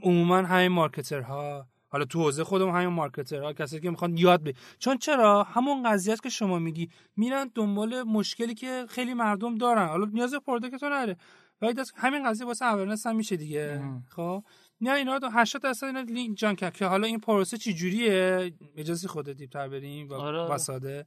[0.03, 4.41] عموما همین marketer ها حالا تو حوزه خودم همین marketer ها کسایی که می‌خوان یاد
[4.41, 4.59] بگیرن.
[4.79, 9.89] چون چرا؟ همون قضیه است که شما میگی میرن دنبال مشکلی که خیلی مردم دارن.
[9.89, 11.17] حالا نیاز به product نداره.
[11.63, 13.83] ولی دست همین قضیه واسه awareness هم میشه دیگه.
[14.09, 14.45] خب؟
[14.81, 19.09] نه اینا رو 80 درصد اینا lead junk ه حالا این پروسه چی جوریه اجازه
[19.09, 20.09] خودت deep تر بریم.
[20.09, 21.07] و آره، ساده.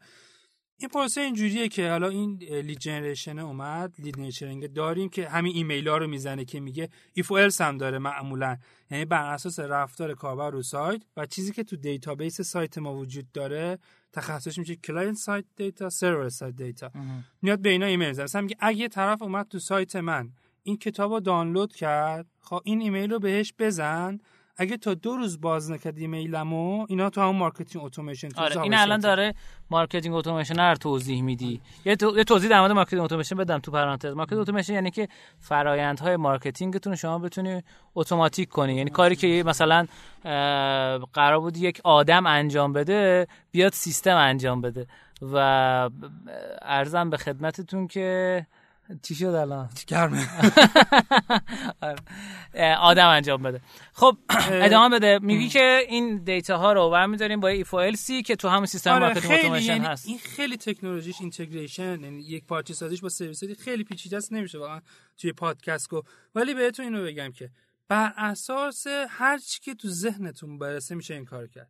[0.78, 5.88] این پروسه اینجوریه که حالا این lead generation اومد lead nurturing داریم که همین ایمیل
[5.88, 8.57] ها رو می‌زنه که میگه if و else هم داره معمولا.
[8.91, 13.32] یعنی بر اساس رفتار کاربر رو سایت و چیزی که تو database سایت ما وجود
[13.32, 13.80] داره
[14.13, 16.91] تخصصش میشه client side data server side data.
[17.41, 18.24] میاد به اینا ایمیل می‌زنه.
[18.24, 20.30] مثلا میگه اگه طرف اومد تو سایت من
[20.63, 24.19] این کتاب رو دانلود کرد خب این ایمیل رو بهش بزن
[24.58, 28.99] اگه تا دو روز باز نکرد ایمیلمو اینا تو همون marketing اتوماسیون آره این الان
[28.99, 29.34] داره
[29.70, 31.62] marketing اتوماسیون رو توضیح میدی.
[31.86, 32.18] یه, تو...
[32.18, 34.14] یه توضیح در مورد marketing اتوماسیون بدم تو پرانتز.
[34.14, 35.08] marketing اتوماسیون یعنی که
[35.39, 37.62] فرایندهای marketing تون شما بتونی
[37.95, 38.76] اتوماتیک کنی.
[38.76, 39.88] یعنی کاری که مثلا
[41.14, 44.88] قرار بود یک آدم انجام بده بیاد سیستم انجام بده.
[45.22, 45.36] و
[46.61, 48.45] عرضم به خدمتتون که
[49.01, 50.27] چی شد الان؟ گرمه؟
[51.81, 52.75] آره.
[52.75, 53.61] آدم انجام بده.
[53.93, 54.17] خب
[54.51, 55.19] ادامه بده.
[55.21, 58.99] میگی که این data ها رو برمی‌داریم با ایف سی که تو همون سیستم آره
[58.99, 60.07] marketing خیلی اتوماسیون یعنی هست.
[60.07, 64.81] این خیلی تکنولوژیش integration یعنی یک پارچه سازیش با سرویس خیلی پیچیده است نمیشه واقعا
[65.17, 66.07] توی پادکست گفت.
[66.36, 67.49] ولی بهتون اینو بگم که
[67.88, 71.69] بر اساس هر چی که تو ذهنتون برسه میشه این کار کرد.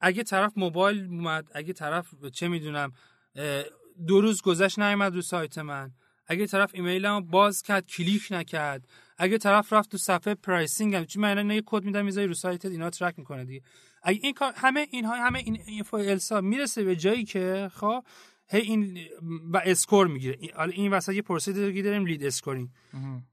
[0.00, 2.92] اگه طرف موبایل اومد اگه طرف چه می‌دونم
[4.06, 5.92] دو روز گذشت نیومد رو سایت من.
[6.28, 8.88] اگه طرف ایمیلمو باز کرد کلیک نکرد.
[9.18, 12.64] اگه طرف رفت تو صفحه pricing هم چون من یه کد میدم می‌ذاری رو سایت
[12.64, 13.62] اینا track می‌کنه دیگه.
[14.02, 17.70] اگه این کار همه اینها همه این if و else ا می‌رسه به جایی که
[17.74, 18.04] خب
[18.50, 18.98] هی این
[19.52, 20.38] score می‌گیره.
[20.54, 22.68] حالا این وسط یه پروسه دیگه داریم lead scoring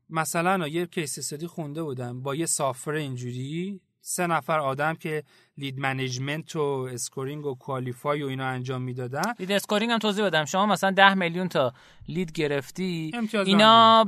[0.09, 3.81] مثلا یه case study خونده بودم با یه software اینجوری.
[4.07, 5.23] سه نفر آدم که
[5.57, 9.33] lead management و scoring و qualify و اینا انجام می‌دادن.
[9.39, 10.45] lead scoring هم توضیح بدم.
[10.45, 11.73] شما مثلا 10 میلیون تا
[12.07, 13.11] lead گرفتی
[13.45, 14.03] اینا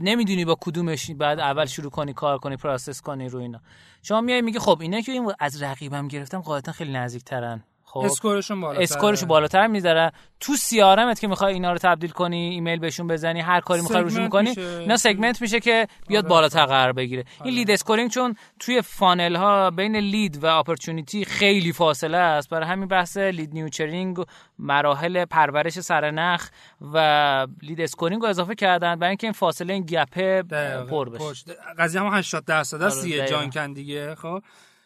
[0.00, 3.60] نمی‌دونی با کدومش بعد اول شروع کنی کار کنی process کنی رو اینا.
[4.02, 7.98] شما میای میگی خب اینا که این از رقیبم گرفتم قاعدتا خیلی نزدیک ترن خب
[7.98, 10.12] score شون بالاتر score شو بالاتر می‌ذاره.
[10.40, 14.02] تو CRM ت که می‌خوای اینا رو تبدیل کنی ایمیل بهشون بزنی هر کاری می‌خوای
[14.02, 17.24] روشون کنی اینا segment میشه که بیاد بالاتر قرار بگیره.
[17.44, 22.50] این lead scoring چون توی funnel ها بین lead و opportunity خیلی فاصله است.
[22.50, 24.24] برای همین بحث lead nurturing
[24.58, 26.48] مراحل پرورش سرنخ
[26.80, 28.96] و lead scoring رو اضافه کردن.
[28.96, 30.42] برای اینکه این فاصله این gap ه
[30.90, 31.54] پر بشه.
[31.78, 34.42] قضیه هم 80 درصد است دیگه جان کن دیگه خب.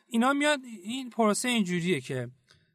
[0.09, 2.28] اینا میاد این پروسه اینجوریه که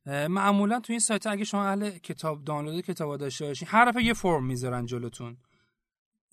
[0.06, 4.14] معمولا تو این سایت اگه شما اهل کتاب دانلود کتاب داشته باشین هر دفعه یه
[4.14, 5.38] فرم می‌ذارن جلوتون.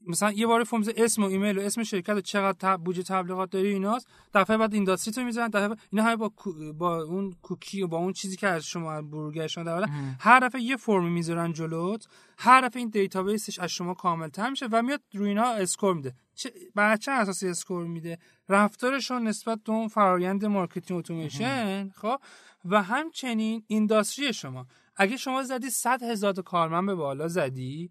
[0.07, 3.69] مثلا یه بار فرم اسم و ایمیل و اسم شرکت و چقدر بودجه تبلیغات داری
[3.69, 6.33] ایناست دفعه بعد industry تو می‌ذارن دفعه اینا همه با
[6.73, 9.87] با اون کوکی و با اون چیزی که از شما برگر شما
[10.21, 12.07] هر دفعه یه فرم می‌ذارن جلوت
[12.39, 15.95] هر دفعه این database ش از شما کامل تر میشه و میاد روی اینا score
[15.95, 16.15] میده.
[16.35, 22.21] چه بر چه اساسی score میده؟ رفتارشون نسبت به اون فرآیند marketing اتوماسیون خب؟
[22.65, 24.67] و همچنین industry شما.
[24.97, 27.91] اگه شما زدی 100 هزار کارمند به بالا زدی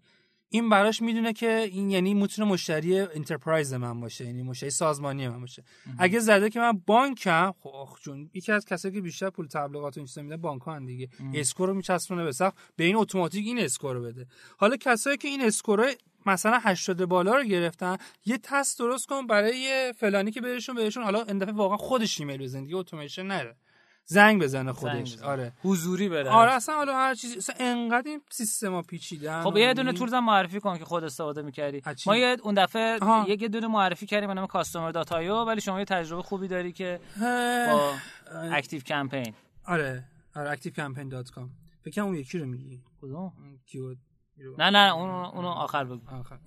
[0.50, 5.40] این براش می‌دونه که این یعنی می‌تونه مشتری enterprise من باشه یعنی مشتری سازمانی من
[5.40, 5.64] باشه.
[5.98, 10.00] اگه زده که من بانکم خب چون یکی از کسایی که بیشتر پول تبلیغات و
[10.16, 11.08] این میده بانک ها دیگه.
[11.34, 14.26] score رو میچسبونه به سقف به این اتوماتیک این score رو بده.
[14.56, 15.94] حالا کسایی که این score
[16.26, 21.22] مثلا 80 بالا رو گرفتن یه تست درست کن برای فلانی که بهشون بهشون حالا
[21.22, 23.56] اندفعه واقعا خودش ایمیل بزنه دیگه اتوماسیون نره.
[24.10, 25.14] زنگ بزنه خودش.
[25.14, 25.26] بزنه.
[25.28, 25.52] آره.
[25.62, 26.30] حضوری بره.
[26.30, 30.60] آره اصلا حالا هر چیزی اصلا انقدر این سیستما پیچیدن خب یه دونه tools معرفی
[30.60, 31.82] کن که خود استفاده می‌کردی.
[32.06, 32.98] ما یه اون دفعه
[33.28, 37.00] یک دونه معرفی کردیم به نام Customer.io ولی شما یه تجربه خوبی داری که
[37.70, 37.92] با
[38.52, 39.34] ActiveCampaign
[39.66, 40.04] آره.
[40.36, 41.48] آره activecampaign.com
[41.84, 42.82] فکر اون یکی رو میگی.
[43.02, 43.32] کدوم؟
[43.66, 43.96] keyword
[44.58, 46.00] نه نه اون اونو آخر بگو.
[46.20, 46.38] آخر.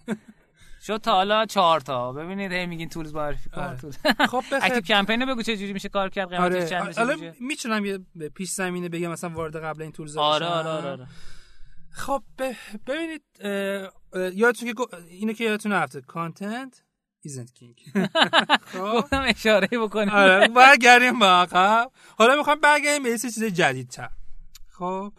[0.81, 2.11] شد تا حالا چهار تا.
[2.13, 3.77] ببینید هی میگین tools معرفی کن آره.
[3.77, 3.97] tools
[4.29, 6.67] خب ActiveCampaign بگو چه جوری میشه کار کرد قیمتش آره.
[6.67, 7.99] چند میشه حالا؟ می‌تونم یه
[8.35, 11.07] پیش زمینه بگم مثلا وارد قبل این tools آره؟ آره آره, آره.
[11.91, 12.23] خب
[12.87, 13.23] ببینید
[14.33, 16.83] یادتون که اینو که یادتون رفته content
[17.27, 17.75] isn't king.
[18.71, 18.93] خب.
[18.93, 20.09] گفتم اشاره بکنیم.
[20.09, 21.91] آره برگردیم به عقب.
[22.17, 24.09] حالا می‌خوام برگردیم به یه چیز جدیدتر.
[24.71, 25.13] خب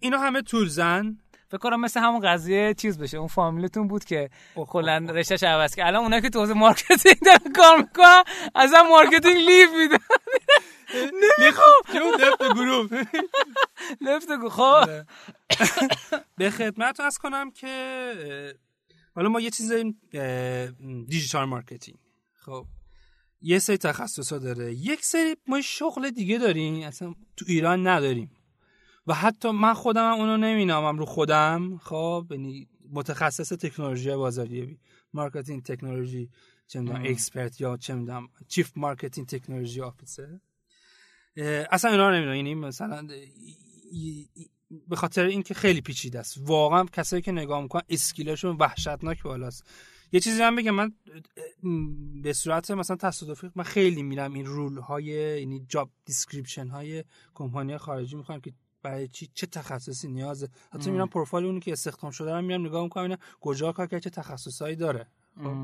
[0.00, 1.18] اینا همه تولزن
[1.48, 5.86] فکر کنم مثل همون قضیه چیز بشه اون فامیلتون بود که کلا رشتهش عوض کرد.
[5.86, 8.22] الان اونایی که تو مارکتینگ دارن کار می‌کنن
[8.54, 10.04] از هم مارکتینگ لیف میدن
[11.58, 13.02] خب که اون دفت گروه.
[14.06, 15.04] لفت گو خب.
[16.36, 18.14] به خدمت از کنم که
[19.14, 19.72] حالا ما یه چیز
[21.08, 21.98] digital marketing.
[22.34, 22.66] خب
[23.42, 24.74] یه سری تخصصا داره.
[24.74, 28.37] یک سری ما شغل دیگه داریم اصلا تو ایران نداریم.
[29.08, 31.78] و حتی من خودم هم اونو نمینامم رو خودم.
[31.78, 34.78] خب یعنی متخصص تکنولوژی بازاریابی
[35.12, 36.30] marketing technology
[36.66, 40.38] چه می‌دونم expert یا چه می‌دونم chief marketing technology officer.
[41.70, 42.36] اصلا اینا نمی‌دونم.
[42.36, 43.08] یعنی مثلا
[44.88, 46.38] به خاطر اینکه خیلی پیچیده است.
[46.40, 49.70] واقعا کسایی که نگاه می‌کنن skill شون وحشتناک بالاست
[50.12, 50.92] یه چیزی هم بگم من
[52.22, 55.04] به صورت مثلا تصادفی من خیلی میرم این role های
[55.40, 57.04] یعنی job description های
[57.34, 58.52] کمپانی خارجی می‌خوام که
[58.88, 62.82] برای چی؟ چه تخصصی نیازه؟ حتی میرم پروفایل اونی که استخدام شده رو میرم نگاه
[62.82, 65.06] می‌کنم اینا کجا کار کرده چه تخصصایی داره.
[65.36, 65.56] خب.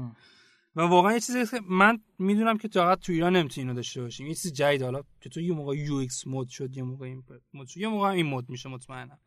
[0.77, 4.27] و واقعا یه چیزی که من می‌دونم که فقط تو ایران نمی‌تونی اینو داشته باشیم.
[4.27, 7.69] یه چیز جدید حالا که تو یه موقع UX مد شد یه موقع این مد
[7.68, 9.18] شد یه موقع این مد میشه مطمئنم.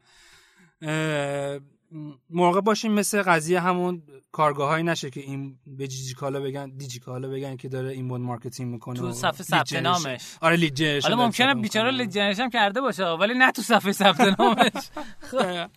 [2.30, 7.00] موقع باشیم مثل قضیه همون کارگاه های نشه که این به دیجی کالا بگن دیجی
[7.00, 9.74] کالا بگن که داره inbound marketing می‌کنه تو صفحه ثبت.
[9.74, 11.92] نامش آره lead generation حالا ممکنه بیچاره.
[11.92, 14.90] lead generation کرده باشه ولی نه تو صفحه ثبت نامش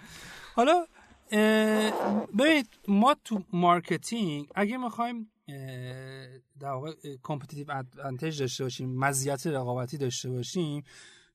[0.56, 0.86] حالا
[1.32, 1.90] اه،
[2.38, 5.30] ببینید ما تو marketing اگه می‌خوایم
[6.60, 6.92] در واقع
[7.22, 10.84] competitive advantage داشته باشیم مزیت رقابتی داشته باشیم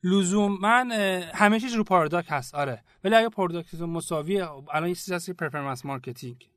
[0.05, 0.91] لزوم من
[1.35, 2.83] همه چیز رو پاراداک هست آره.
[3.03, 6.49] ولی اگه پاراداکت مساویه الان یه چیزی هست که پرفورمنس مارکتینگ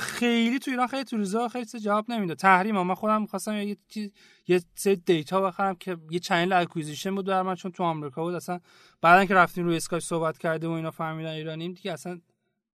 [0.00, 2.34] خیلی تو ایران خیلی تو روزا خیلی چیز جواب نمیده.
[2.34, 2.84] تحریم ها.
[2.84, 4.12] من خودم می‌خواستم یه چیز
[4.46, 8.34] یه سری دیتا بخرم که یه چنل اکوزیشن بود در من چون تو آمریکا بود.
[8.34, 8.60] اصلا
[9.00, 12.20] بعدن که رفتیم روی اسکایپ صحبت کرده و اینا فهمیدن ایرانیم دیگه اصلا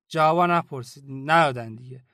[0.09, 2.05] جواب نپرسید ندادن دیگه.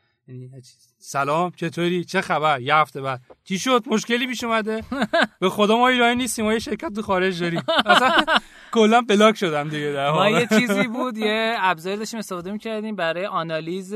[0.98, 3.20] سلام چطوری؟ چه خبر؟ یه هفته بعد.
[3.44, 4.84] چی شد؟ مشکلی پیش اومده؟
[5.40, 7.62] به خدا ما ایرانی نیستیم ما یه شرکت تو خارج داریم.
[7.86, 8.24] اصلا
[8.72, 13.26] کلا بلاک شدم دیگه در ما یه چیزی بود یه ابزاری داشتیم استفاده می‌کردیم برای
[13.26, 13.94] آنالیز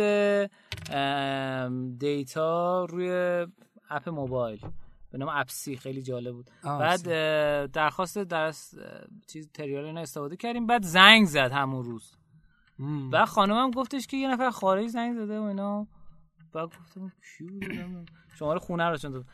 [1.98, 3.10] دیتا روی
[3.90, 4.60] اپ موبایل.
[5.12, 6.50] به نام اپسی خیلی جالب بود.
[6.64, 7.02] بعد
[7.70, 8.74] درخواست درس
[9.32, 10.66] چیز تریال اینا استفاده کردیم.
[10.66, 12.12] بعد زنگ زد همون روز.
[13.12, 15.86] بعد خانمم گفتش که یه نفر خارج زنگ زده و اینا.
[16.54, 19.24] بعد گفتم کی بود؟ شماره خونه رو چند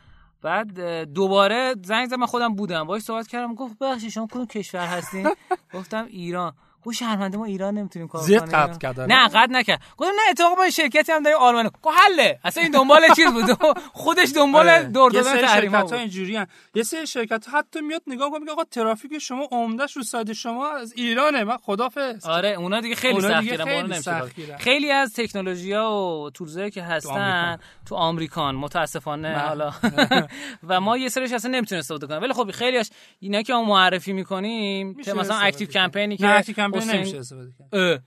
[0.43, 2.85] بعد دوباره زنگ زد من خودم بودم.
[2.85, 5.29] باهاش صحبت کردم گفت بخشی شما کدوم کشور هستین؟
[5.75, 6.53] گفتم ایران.
[6.85, 8.29] گفت شهرمنده ما ایران نمی‌تونیم کار کنیم.
[8.29, 9.01] زیاد کرد.
[9.01, 9.81] نه قطع نکرد.
[9.97, 12.39] گفتم نه اتفاقا با شرکتی هم داریم آلمان گفت حله.
[12.45, 13.51] اصلا این دنبال چیز بود.
[13.93, 14.83] خودش دنبال آره.
[14.83, 15.95] دور دادن تحریم بود.
[15.95, 16.39] اینجوری
[16.75, 20.93] یه سری شرکت حتی میاد نگاه کنه آقا ترافیک شما عمدهش رو سایت شما از
[20.97, 21.45] ایرانه.
[21.45, 22.27] من خدافظ.
[22.27, 24.57] آره اونا دیگه خیلی سختگیرن.
[24.59, 27.59] خیلی از تکنولوژی‌ها و تولزایی که هستن
[27.89, 29.73] تو آمریکان متاسفانه حالا.
[30.69, 32.23] و ما یه سریش اصلا نمی‌تونیم استفاده کنیم.
[32.23, 36.27] ولی خب خیلیاش اینا که ما معرفی می‌کنیم که مثلا اکتیو کمپینی که
[36.73, 38.03] کمپین نمیشه استفاده کرد.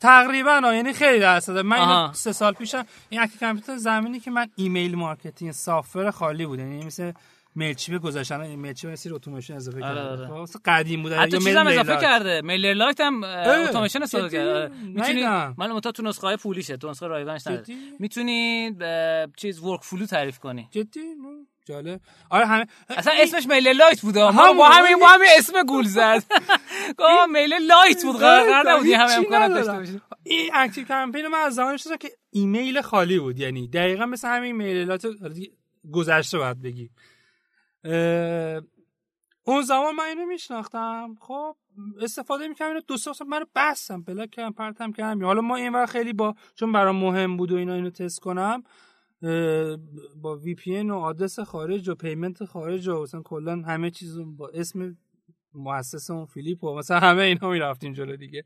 [0.00, 1.58] تقریبا یعنی خیلی درصد.
[1.58, 6.58] من سه سال پیشم این اکتیو کمپیوتر زمینی که من ایمیل مارکتینگ سافر خالی بود.
[6.58, 7.12] یعنی مثل
[7.54, 10.46] میل گذاشتن میل چیپ سری اتوماسیون اضافه کرده آره آره.
[10.46, 12.40] خب، قدیم بود حتی چیزم اضافه کرده.
[12.40, 14.74] MailerLite هم اتوماسیون استفاده کرده.
[14.82, 15.24] می‌تونی
[15.56, 17.64] من متا تو نسخه های پولیشه تو نسخه رایگانش نداره
[17.98, 18.70] می‌تونی
[19.36, 20.68] چیز workflow تعریف کنی.
[20.70, 21.00] جدی؟
[21.64, 22.00] جالب.
[22.30, 26.24] آره همه اصلا اسمش MailerLite بود ما با همین با همین اسم گول زد.
[26.98, 32.10] گفت MailerLite بود قرار نبود همه امکانات داشته باشه این ActiveCampaign من از زمانش که
[32.30, 33.38] ایمیل خالی بود.
[33.38, 35.02] یعنی دقیقا مثل همین MailerLite
[35.92, 36.90] گذشته باید بگی
[39.44, 41.16] اون زمان من اینو میشناختم.
[41.20, 41.56] خب
[42.00, 44.02] استفاده می‌کنم دو سه منو بستم.
[44.02, 45.24] بلاک کردم پرتم کردم.
[45.24, 48.62] حالا ما این خیلی با چون برام مهم بود و اینا اینو تست کنم.
[50.16, 54.96] با VPN و آدرس خارج و payment خارج و مثلا کلا همه چیز با اسم
[55.54, 58.44] مؤسس اون فیلیپ و مثلا همه اینا می‌رفتیم جلو دیگه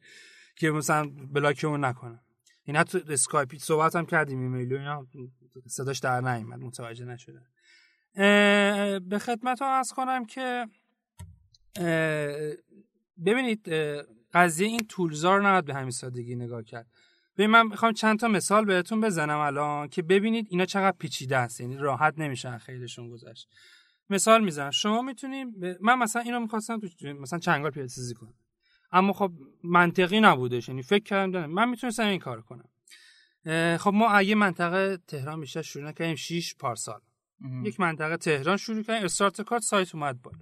[0.57, 2.21] که مثلا بلاکمون نکنم
[2.65, 5.07] این حتی اسکایپ صحبت هم کردیم ایمیل و اینا
[5.67, 7.41] صداش در نیومد متوجه نشده
[8.99, 10.67] به خدمت از کنم که
[13.27, 13.69] ببینید
[14.33, 16.87] قضیه این تولزار نباید به همین سادگی نگاه کرد.
[17.37, 21.61] ببین من می‌خوام چند تا مثال بهتون بزنم الان که ببینید اینا چقدر پیچیده است
[21.61, 23.49] یعنی راحت نمیشن خیلیشون گذشت.
[24.11, 24.71] مثال می‌زنم.
[24.71, 28.35] شما می‌تونیم من مثلا اینو می‌خواستم تو مثلا چنگال پیاده سازی کنم.
[28.93, 29.33] اما خب
[29.65, 30.69] منطقی نبودش.
[30.69, 32.69] یعنی فکر کردم من می‌تونستم این کار کنم.
[33.77, 37.01] خب ما اگه منطقه تهران بیشتر شروع نکنیم 6 پارسال.
[37.65, 40.39] یک منطقه تهران شروع کردیم استارت کارت سایت اومد بالا.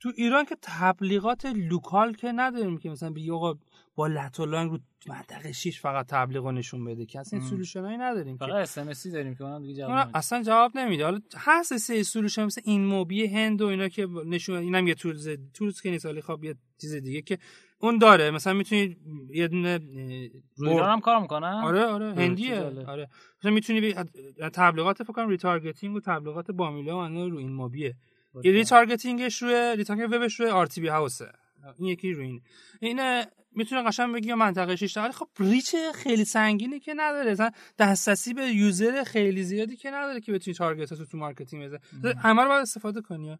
[0.00, 3.54] تو ایران که تبلیغات local که نداریم که مثلا بگی آقا
[3.94, 4.78] با lat long رو
[5.08, 9.34] منطقه 6 فقط تبلیغ نشون بده که اصلا solution هایی نداریم فقط اس ام داریم
[9.34, 11.04] که اونم دیگه جواب اصلا جواب نمیده.
[11.04, 15.28] حالا هست سه solution مثل این موبی هند و اینا که نشون اینم یه tools
[15.54, 17.38] tools که نیست ولی خب یه چیز دیگه که
[17.80, 18.30] اون داره.
[18.30, 18.96] مثلا می‌تونی
[19.34, 19.80] یه دونه
[20.56, 23.08] روی هم کار می‌کنه آره آره هندیه آره.
[23.40, 23.94] مثلا می‌تونی بی...
[24.52, 27.94] تبلیغات فکر کنم retargeting و تبلیغات بامیلا و رو این موبیه یه
[28.44, 31.32] retargeting ش روی retarget وبش روی RTB House ه
[31.78, 32.42] این یکی روی این.
[32.80, 37.32] اینه می‌تونه قشنگ بگی منطقه 6 ولی خب reach خیلی سنگینی که نداره.
[37.32, 41.78] مثلا دسترسی به user خیلی زیادی که نداره که بتونی target اتو تو marketing بزنی.
[42.22, 43.38] همه رو باید استفاده کنی.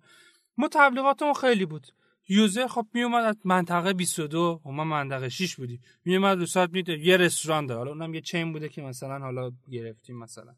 [0.56, 1.86] ما تبلیغاتمون خیلی بود.
[2.28, 5.80] user خب میومد از منطقه 22 و ما منطقه 6 بودیم.
[6.04, 7.78] میومد رو سایت میده یه رستوران داره.
[7.78, 10.54] حالا اونم یه chain بوده که مثلا حالا گرفتیم مثلا.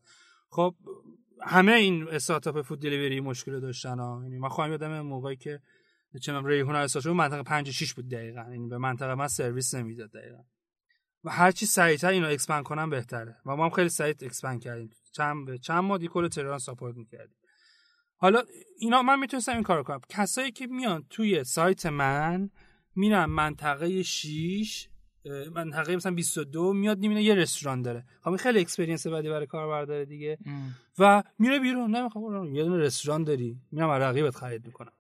[0.50, 0.74] خب
[1.42, 4.20] همه این استارتاپ food delivery مشکل داشتن ها.
[4.22, 5.60] یعنی من خواهم یادم موقعی که
[6.22, 8.40] چنم ریحون رو منطقه 5 6 بود دقیقا.
[8.40, 10.42] یعنی به منطقه من سرویس نمی‌داد دقیقا.
[11.24, 13.36] و هر چی سریعتر اینو expand کنم بهتره.
[13.46, 14.90] و ما هم خیلی سریع expand کردیم.
[15.12, 17.36] چند چند ماه کل تهران support می‌کردیم.
[18.16, 18.42] حالا
[18.78, 20.00] اینا من می‌تونستم این کارو کنم.
[20.08, 22.50] کسایی که میان توی سایت من
[22.96, 24.88] میرن منطقه 6
[25.54, 28.04] منطقه مثلا 22 میاد می‌بینه یه رستوران داره.
[28.24, 30.38] خب خیلی experience بعدی برای کاربر داره دیگه.
[30.46, 30.74] ام.
[30.98, 31.96] و میره بیرون.
[31.96, 33.60] نمی‌خوام یه دونه رستوران داری.
[33.72, 34.92] میرم از رقیبت خرید می‌کنم.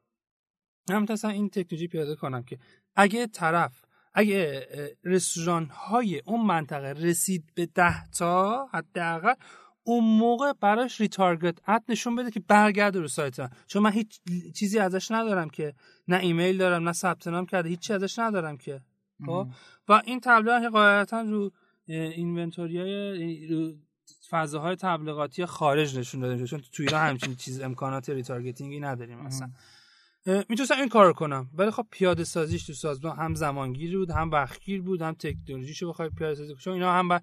[0.90, 2.58] من مثلا این تکنولوژی پیاده کنم که
[2.96, 4.66] اگه طرف اگه
[5.04, 9.34] رستوران های اون منطقه رسید به ده تا حداقل
[9.82, 14.20] اون موقع براش retarget ad نشون بده که برگرده رو سایت من چون من هیچ
[14.54, 15.74] چیزی ازش ندارم که.
[16.08, 17.68] نه ایمیل دارم نه ثبت نام کرده.
[17.68, 18.80] هیچی ازش ندارم که.
[19.26, 19.48] خب؟
[19.88, 21.52] و این تبلیغات قاعدتا رو
[21.86, 23.72] inventory رو
[24.30, 29.50] فضاهای تبلیغاتی خارج نشون داده چون تو ایران همچین چیز امکانات retargeting ی نداریم مثلا
[30.26, 31.50] می‌تونستم این کار کنم.
[31.54, 36.10] ولی خب پیاده سازیش تو سازمان هم زمانگیر بود هم وقتگیر بود هم تکنولوژیشو بخوای
[36.10, 37.20] پیاده سازی چون اینا هم با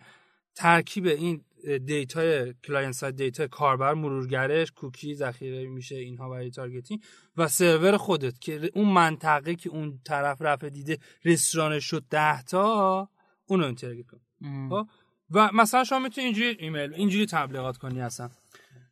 [0.55, 7.01] ترکیب این data client side data کاربر مرورگرش کوکی ذخیره میشه اینها برای targeting.
[7.37, 13.09] و سرور خودت که اون منطقه که اون طرف رفته دیده رستوران شد 10 تا
[13.45, 14.19] اونو integrate کن.
[14.69, 14.87] خب؟
[15.31, 18.29] و مثلا شما می‌تونی اینجوری ایمیل اینجوری تبلیغات کنی اصلا.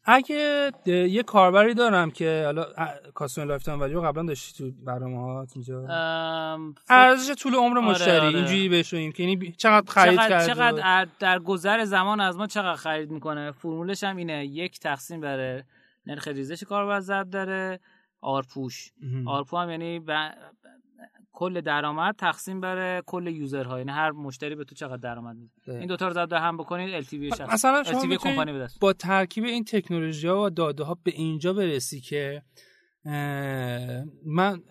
[0.05, 2.65] اگه یه کاربری دارم که حالا
[3.13, 5.87] customer lifetime value قبلا داشتی تو برنامه ها اینجا
[6.89, 8.37] ارزش طول عمر آره، مشتری آره.
[8.37, 12.75] اینجوری بهش که یعنی چقدر خرید چقدر کرده؟ چقدر در گذر زمان از ما چقدر
[12.75, 15.63] خرید می‌کنه؟ فرمولش هم اینه یک تقسیم بر
[16.05, 17.79] نرخ ریزش کاربر ضرب داره
[18.21, 18.91] ARPU ش.
[19.27, 19.99] ARPU هم یعنی
[21.35, 23.77] کل درآمد تقسیم بر کل user ها.
[23.77, 25.79] یعنی هر مشتری به تو چقدر درآمد میده.
[25.79, 26.93] این دو تا رو هم بکنید.
[26.93, 31.11] LTV شخص مثلا شما کمپانی به با ترکیب این تکنولوژی ها و داده ها به
[31.11, 32.43] اینجا برسی که
[34.25, 34.61] من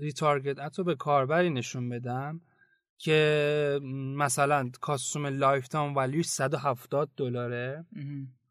[0.00, 2.40] retarget ad تو به کاربری نشون بدم
[2.98, 3.80] که
[4.16, 7.84] مثلا customer lifetime value ش 170 دلاره.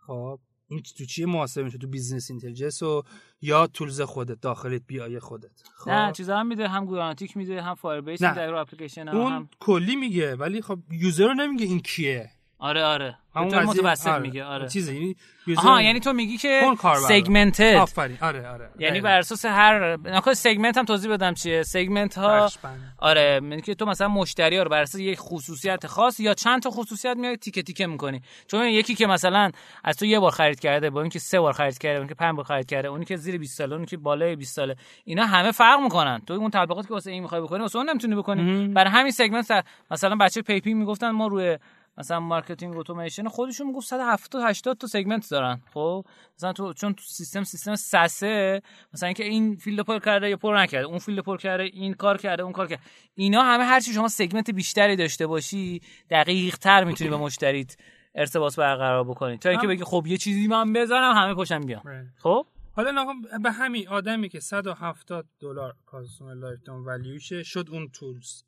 [0.08, 0.40] خب.
[0.68, 3.04] این تو چیه محاسبه میشه؟ تو business intelligence و
[3.42, 5.64] یا tools خودت داخلت بیای خودت.
[5.76, 5.90] خب.
[5.90, 9.96] نه چیزا هم میده هم گویانتیک میده هم Firebase میده رو اپلیکیشن اون هم کلی
[9.96, 12.32] میگه ولی خب user رو نمیگه این کیه.
[12.60, 13.18] آره آره.
[13.36, 14.22] همون متوسط آره.
[14.22, 14.70] میگه آره.
[14.70, 15.16] چیزه یعنی
[15.58, 16.62] آها یعنی تو میگی که
[17.08, 18.18] segmented آفرین.
[18.22, 21.64] آره آره یعنی بر اساس هر نکو segment هم توضیح بدم چیه.
[21.64, 22.50] segment ها
[22.98, 26.62] آره یعنی که تو مثلا مشتری ها رو بر اساس یک خصوصیت خاص یا چند
[26.62, 28.22] تا خصوصیت میای تیکه تیکه می‌کنی.
[28.48, 29.52] چون یکی که مثلا
[29.84, 32.36] از تو یه بار خرید کرده با اینکه سه بار خرید کرده اون که پنج
[32.36, 35.52] بار خرید کرده اونی که زیر 20 ساله اونی که بالای 20 ساله اینا همه
[35.52, 36.22] فرق می‌کنن.
[36.28, 38.68] تو اون تبلیغاتی که واسه این می‌خوای بکنی واسه اون نمی‌تونی بکنی.
[38.68, 41.58] برای همین segment مثلا بچه پیپی می‌گفتن ما روی
[41.98, 45.62] مثلا marketing automation خودشون می‌گفت 170 80 تا segment دارن.
[45.74, 46.06] خب
[46.38, 48.62] مثلا تو چون تو سیستم سیستم سسه
[48.94, 52.18] مثلا اینکه این field پر کرده یا پر نکرده اون field پر کرده این کار
[52.18, 52.82] کرده اون کار کرده.
[53.16, 57.78] اینا همه هر چی شما segment بیشتری داشته باشی دقیق تر می‌تونی به مشتریت
[58.16, 59.38] ارتباط برقرار بکنی.
[59.38, 62.12] تا اینکه بگی خب یه چیزی من بزنم همه پشم بیان.
[62.18, 63.06] خب؟ حالا
[63.44, 68.44] به همین آدمی که 170 دلار customer life value شه شد اون tools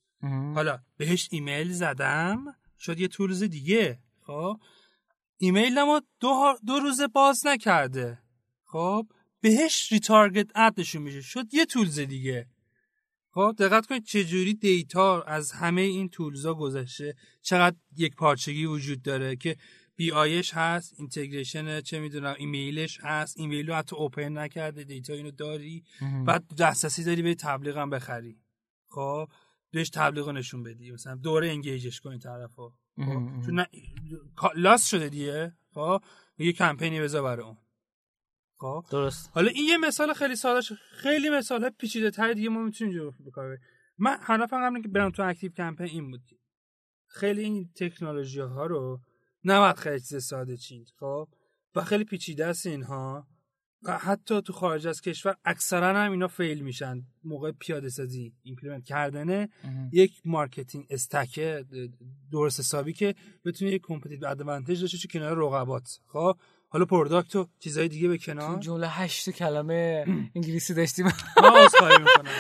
[0.55, 2.45] حالا بهش ایمیل زدم.
[2.79, 3.99] شد یه tools دیگه.
[4.21, 4.59] خب؟
[5.37, 8.19] ایمیل ما دو, دو روز باز نکرده.
[8.65, 9.07] خب؟
[9.41, 11.21] بهش retarget ad نشون میشه.
[11.21, 12.47] شد یه tools دیگه.
[13.31, 17.15] خب؟ دقت کنید چجوری data از همه این tools ا گذشته.
[17.41, 19.55] چقدر یک پارچگی وجود داره که
[19.95, 23.39] BI ش هست integration چه می‌دونم ایمیلش هست.
[23.39, 25.83] ایمیل رو حتی open نکرده data اینو داری.
[26.25, 28.37] بعد دسترسی داری به تبلیغ هم بخری.
[28.89, 29.29] خب؟
[29.71, 30.91] بهش تبلیغ نشون بدی.
[30.91, 32.71] مثلا دوباره engage ش کنی طرفو.
[32.95, 33.65] خب؟ چون
[34.55, 35.57] loss شده دیگه.
[35.73, 36.01] خب؟
[36.37, 37.57] یه کمپینی بذار برای اون.
[38.57, 39.29] خب؟ درست.
[39.33, 40.61] حالا این یه مثال خیلی ساده
[40.91, 43.57] خیلی مثال پیچیده تر دیگه ما می‌تونیم جو بکار
[43.97, 46.21] من هدفم قبل که برم تو ActiveCampaign این بود.
[47.07, 49.01] خیلی این تکنولوژی ها رو
[49.43, 50.87] نباید خیلی چیز ساده چیند.
[50.99, 51.27] خب؟
[51.75, 53.27] و خیلی پیچیده است اینها.
[53.85, 57.01] حتی تو خارج از کشور اکثرا هم اینا fail میشن.
[57.23, 59.49] موقع پیاده سازی implement کردنه
[59.91, 61.39] یک marketing stack
[62.31, 63.15] درست حسابی که
[63.45, 65.99] بتونه یک competitive advantage داشته باشه کنار رقبات.
[66.07, 66.37] خب؟
[66.69, 68.59] حالا product و چیزای دیگه به کنار.
[68.59, 70.05] جمله هشت کلمه
[70.35, 71.05] انگلیسی داشتیم.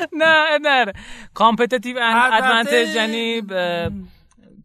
[0.21, 0.93] نه نه.
[1.33, 3.41] competitive advantage یعنی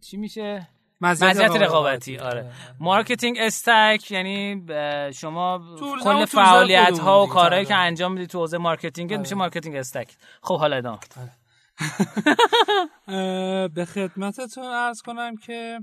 [0.01, 0.67] چی میشه؟
[1.03, 2.17] مزیت رقابتی.
[2.17, 2.51] آره.
[2.79, 4.65] marketing stack یعنی
[5.13, 10.15] شما کل فعالیت ها و کارهایی که انجام میدی تو حوزه marketing میشه marketing stack.
[10.41, 10.99] خب حالا ادامه
[13.75, 15.79] به خدمتتون عرض کنم که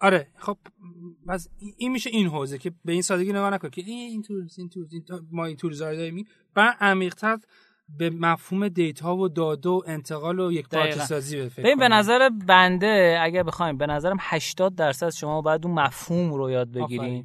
[0.00, 0.58] آره خب
[1.28, 4.68] پس این میشه این حوزه که به این سادگی نگاه نکن که این tools این
[4.68, 6.24] tools این ما این tools رو داریم
[6.54, 7.38] بعد عمیق‌تر
[7.98, 10.66] به مفهوم data و داده و انتقال و یک
[11.06, 16.34] سازی ببین به نظر بنده اگر بخوایم به نظرم 80 درصد شما باید اون مفهوم
[16.34, 17.24] رو یاد بگیرین.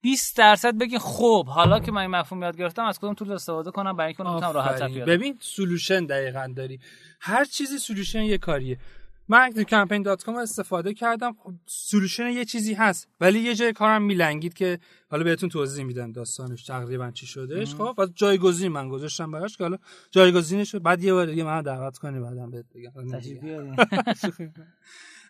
[0.00, 3.70] 20 درصد بگین خب حالا که من این مفهوم یاد گرفتم از کدوم tool استفاده
[3.70, 6.80] کنم؟ برای اینکه بتونم راحت ببین solution دقیقا داری.
[7.20, 8.78] هر چیزی solution یه کاریه.
[9.28, 11.36] من Campaign.com استفاده کردم.
[11.38, 14.78] خب solution یه چیزی هست ولی یه جای کارم میلنگید که
[15.10, 17.74] حالا بهتون توضیح میدم داستانش تقریبا چی شدهش.
[17.74, 19.78] خب و جایگزین من گذاشتم براش که حالا
[20.10, 22.92] جایگزینش بعد یه بار دیگه من دعوت کنی بعدم بهت بگم.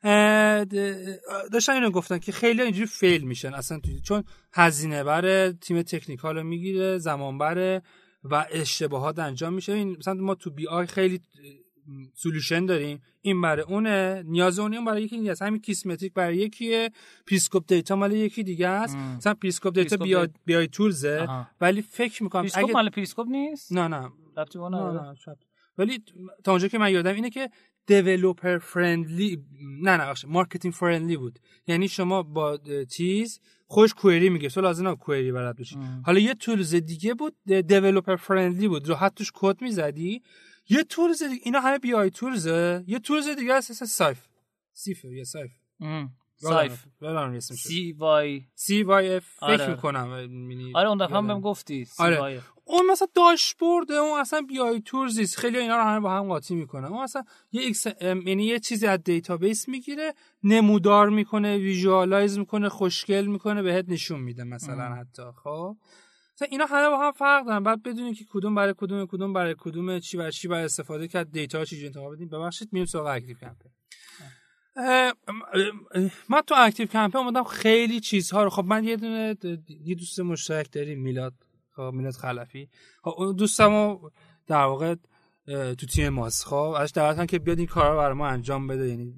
[1.53, 3.55] داشتن اینو گفتن که خیلی اینجوری fail میشن.
[3.55, 7.83] اصلا چون هزینه بره تیم technical رو می‌گیره زمان بره
[8.25, 9.73] و اشتباهات انجام میشه.
[9.73, 11.21] این مثلا ما تو BI خیلی
[12.14, 13.03] solution داریم.
[13.22, 14.22] این برای اونه.
[14.26, 15.43] نیاز اون برای یکی دیگه است.
[15.43, 16.91] همین Kissmetrics برای یکیه.
[17.27, 18.97] Periscope Data مال یکی دیگه است.
[18.97, 21.29] مثلا Periscope Data BI BI tools ه
[21.61, 22.72] ولی فکر می‌کنم Periscope اگه...
[22.72, 24.11] مال Periscope نیست؟ نه نه.
[24.37, 25.14] نه, نه,
[25.78, 26.03] ولی
[26.45, 27.51] تا اونجا که من یادم اینه که
[27.87, 29.45] developer friendly
[29.82, 31.39] نه نه marketing friendly بود.
[31.66, 32.59] یعنی شما با
[32.91, 34.49] چیز خوش query میگه.
[34.49, 38.89] تو لازم query بلد باشی حالا یه tools دیگه بود developer friendly بود.
[38.89, 40.22] راحت توش کد می‌زدی.
[40.69, 44.27] یه تولز دیگه اینا همه بی آی تولزه یه تولز دیگه هست سایف.
[44.73, 45.53] سیفر یا سایف.
[46.37, 46.85] سایف.
[47.41, 48.43] سی وای.
[48.55, 49.25] سی وای اف.
[49.37, 49.71] فکر آره.
[49.71, 50.09] می‌کنم
[50.75, 51.85] آره اون دفعه هم بهم گفتی.
[51.85, 52.43] سی آره.
[52.64, 56.55] اون مثلا داشبورد اون اصلا بی آی تورز خیلی اینا رو همه با هم قاطی
[56.55, 56.87] می‌کنه.
[56.87, 63.27] اون اصلا یه ایکس یعنی یه چیزی از دیتابیس می‌گیره نمودار می‌کنه ویژوالایز می‌کنه خوشگل
[63.27, 65.01] می‌کنه بهت نشون میده مثلا ام.
[65.01, 65.23] حتی.
[65.45, 65.77] خب؟
[66.37, 67.62] مثلا اینا همه با هم فرق دارن.
[67.62, 71.32] بعد بدونی که کدوم برای کدوم کدوم برای کدوم چی برای چی برای استفاده کرد
[71.33, 72.28] data چی انتخاب بدیم.
[72.28, 73.71] ببخشید میریم سراغ ActiveCampaign
[76.28, 79.37] من تو ActiveCampaign اومدم خیلی چیزها رو خب من یه دونه
[79.84, 81.34] یه دوست مشترک داریم میلاد.
[81.76, 82.68] خب میلاد خلفی.
[83.03, 84.11] خب دوستمو
[84.47, 84.95] در واقع
[85.47, 86.45] تو تیم ماست.
[86.45, 88.89] خب ازش دعوت که بیاد این کارا برای ما انجام بده.
[88.89, 89.14] یعنی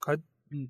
[0.00, 0.18] کار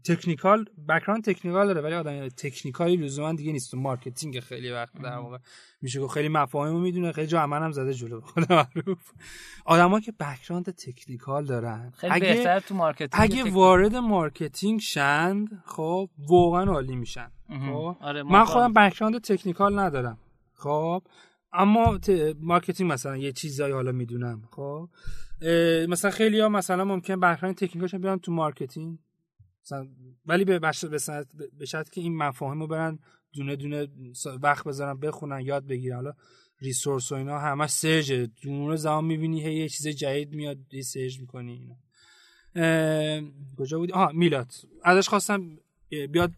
[0.05, 3.71] technical background technical داره ولی آدم technical ی لزوما دیگه نیست.
[3.71, 5.39] تو marketing خیلی وقت در واقع
[5.83, 9.13] میشه گفت خیلی مفاهیمو می‌دونه خیلی جا هم زده جلو خود معروف.
[9.65, 13.51] آدما که background technical دارن خیلی اگه بهتر تو marketing اگه.
[13.51, 17.31] وارد marketing شند خب واقعا عالی میشن.
[17.49, 20.19] خب؟ آره من خودم background technical ندارم.
[20.55, 21.03] خب؟
[21.53, 21.99] اما.
[22.41, 24.43] marketing مثلا یه چیزایی حالا می‌دونم.
[24.51, 24.89] خب؟
[25.89, 28.99] مثلا خیلی ها مثلا ممکن background technical شون بیان تو marketing.
[30.27, 30.59] ولی به.
[31.59, 32.99] به شرطی که این مفاهیم رو برن
[33.33, 33.89] دونه دونه
[34.43, 35.97] وقت بذارن بخونن یاد بگیرن.
[35.97, 36.13] حالا
[36.61, 38.13] resource و اینا همش search
[38.43, 41.77] دونه زمان می‌بینی هی یه چیز جدید میاد یه search می‌کنی اینا.
[43.57, 44.53] کجا بودی؟ آها میلاد.
[44.83, 45.59] ازش خواستم
[46.11, 46.33] بیاد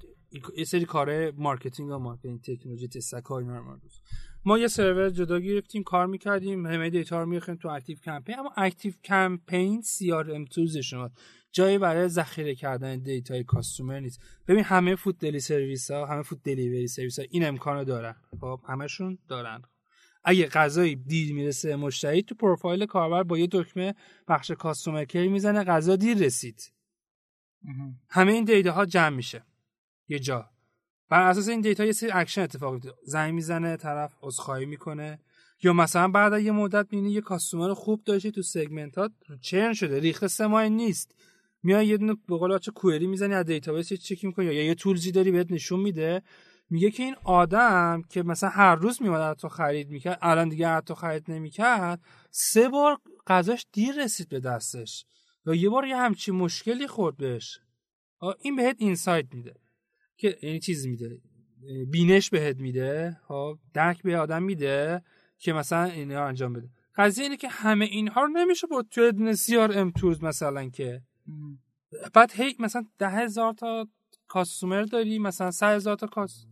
[0.56, 3.78] یه سری کار marketing و marketing technology stack اینا رو
[4.44, 9.82] ما یه سرور جدا گرفتیم کار می‌کردیم همه data رو می‌خوایم تو ActiveCampaign اما ActiveCampaign
[9.82, 11.10] CRM tools شما
[11.52, 14.20] جایی برای ذخیره کردن data ی customer نیست.
[14.48, 18.16] ببین همه food delivery service ها همه food delivery service ها این امکانو دارن.
[18.40, 19.62] خب همشون دارن.
[20.24, 23.94] اگه غذایی دیر می‌رسه مشتری تو پروفایل کاربر با یه دکمه
[24.28, 26.72] بخش customer care می‌زنه غذا دیر رسید.
[28.08, 29.44] همه این data ها جمع میشه.
[30.08, 30.50] یه جا.
[31.12, 35.20] بر اساس این data یه سری اکشن اتفاق میفته زنگ می‌زنه طرف عذرخواهی می‌کنه.
[35.62, 39.98] یا مثلا بعد یه مدت می‌بینی یه customer خوب داشتی تو segment ات churn شده.
[39.98, 41.14] ریخته سه ماه نیست.
[41.62, 44.46] میای یه دونه به قول query می‌زنی از database check می‌کنی.
[44.46, 46.22] یا یه tools ی داری بهت نشون میده.
[46.70, 50.80] میگه که این آدم که مثلا هر روز میومد از تو خرید می‌کرد الان دیگه
[50.80, 52.00] تو خرید نمی‌کرد
[52.30, 55.04] سه بار غذاش دیر رسید به دستش.
[55.46, 57.58] یا یه بار یه همچین مشکلی خورد بهش.
[58.42, 59.61] این بهت insight میده.
[60.22, 61.20] که یعنی چیز میده؟
[61.90, 65.02] بینش بهت میده؟ خب درک به آدم میده
[65.38, 66.68] که مثلا اینا انجام بده.
[66.96, 71.02] قضیه اینه که همه اینها رو نمیشه با توی دونه CRM tools مثلا که.
[72.14, 73.88] بعد هی مثلا ده هزار تا
[74.28, 76.46] customer داری مثلا سه هزار تا cus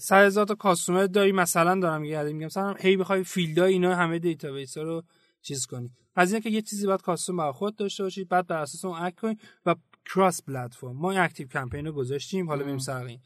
[0.00, 3.94] سه هزار تا customer داری مثلا دارم میگم میگم مثلا هی بخوای field ای اینا
[3.94, 5.02] همه database ها رو
[5.42, 5.90] چیز کنی.
[6.14, 9.20] از اینکه یه چیزی باید custom برای خود داشته باشی بعد بر اساس اون act
[9.20, 9.36] کنی
[9.66, 9.74] و
[10.14, 12.64] cross platform ما این ActiveCampaign رو گذاشتیم حالا.
[12.64, 13.20] بریم سراغ این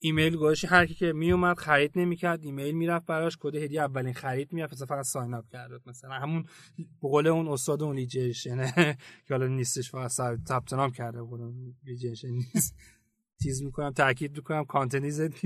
[0.00, 3.36] ایمیل گذاشتیم هر کی که میومد خرید نمی‌کرد ایمیل می‌رفت براش.
[3.40, 4.72] کد هدیه اولین خرید می‌رفت.
[4.72, 6.42] مثلا فقط ساین اپ کرد مثلا همون
[6.78, 8.72] به قول اون استاد اون لیجنشنه
[9.28, 10.10] که حالا نیستش فقط
[10.48, 11.40] ثبت نام کرده بود.
[11.84, 12.74] لیجنشن نیست.
[13.42, 15.30] تیز می‌کنم تاکید می‌کنم کانتنیزت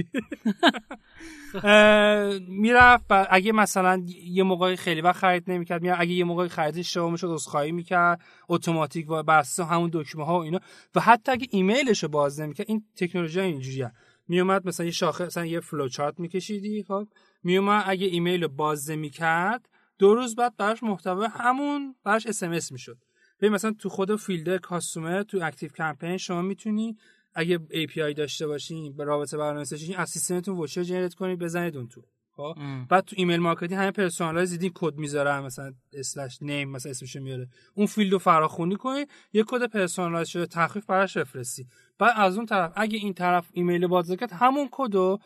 [2.49, 6.01] می‌رفت و اگه مثلا یه موقعی خیلی وقت خرید نمی‌کرد می‌رفت.
[6.01, 10.43] اگه یه موقعی خرید اشتباه می‌شد عذرخواهی می‌کرد اتوماتیک و اساس همون دکمه ها و
[10.43, 10.61] اینا.
[10.95, 13.93] و حتی اگه ایمیلش رو باز نمی‌کرد این تکنولوژی اینجوریه.
[14.29, 17.09] میومد مثلا یه شاخه مثلا یه فلو چارت میکشیدی خب.
[17.45, 19.69] میومد اگه ایمیل رو باز نمی‌کرد
[19.99, 22.99] دو روز بعد براش محتوا همون براش اس ام اس می‌شد.
[23.41, 26.97] ببین مثلا تو خود field customer تو ActiveCampaign شما می‌تونی
[27.35, 31.89] اگه API داشته باشین یه رابط برنامه‌نویسی داشتین از سیستمتون voucher generate کنید بزنید اون
[31.89, 32.03] تو
[32.37, 32.55] خب.
[32.89, 37.49] بعد تو email marketing همه personalize دیدین کد می‌ذارن مثلا slash name مثلا اسمش میاره
[37.75, 41.67] اون field رو فراخونی کنی یه کد personalize شده تخفیف براش بفرستی
[41.99, 45.19] بعد از اون طرف اگه این طرف ایمیل باز کرد همون کدو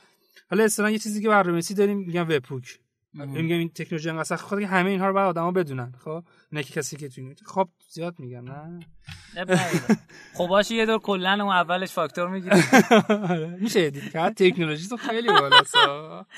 [0.51, 2.86] حالا اصلا یه چیزی که برنامه‌نویسی داریم میگن webhook مهم.
[3.25, 5.93] میگم این تکنولوژی انقدر سخت خود که همه اینها رو بعد آدما بدونن.
[6.05, 6.23] خب؟
[6.53, 8.81] نه که کسی که تو خب زیاد میگم نه.
[9.37, 9.99] اب نداره.
[10.35, 12.63] خب باشه یه دور کلا اون اولش فاکتور می‌گیری.
[13.09, 15.75] آره، میشه edit کرد تکنولوژی تو خیلی بالاست.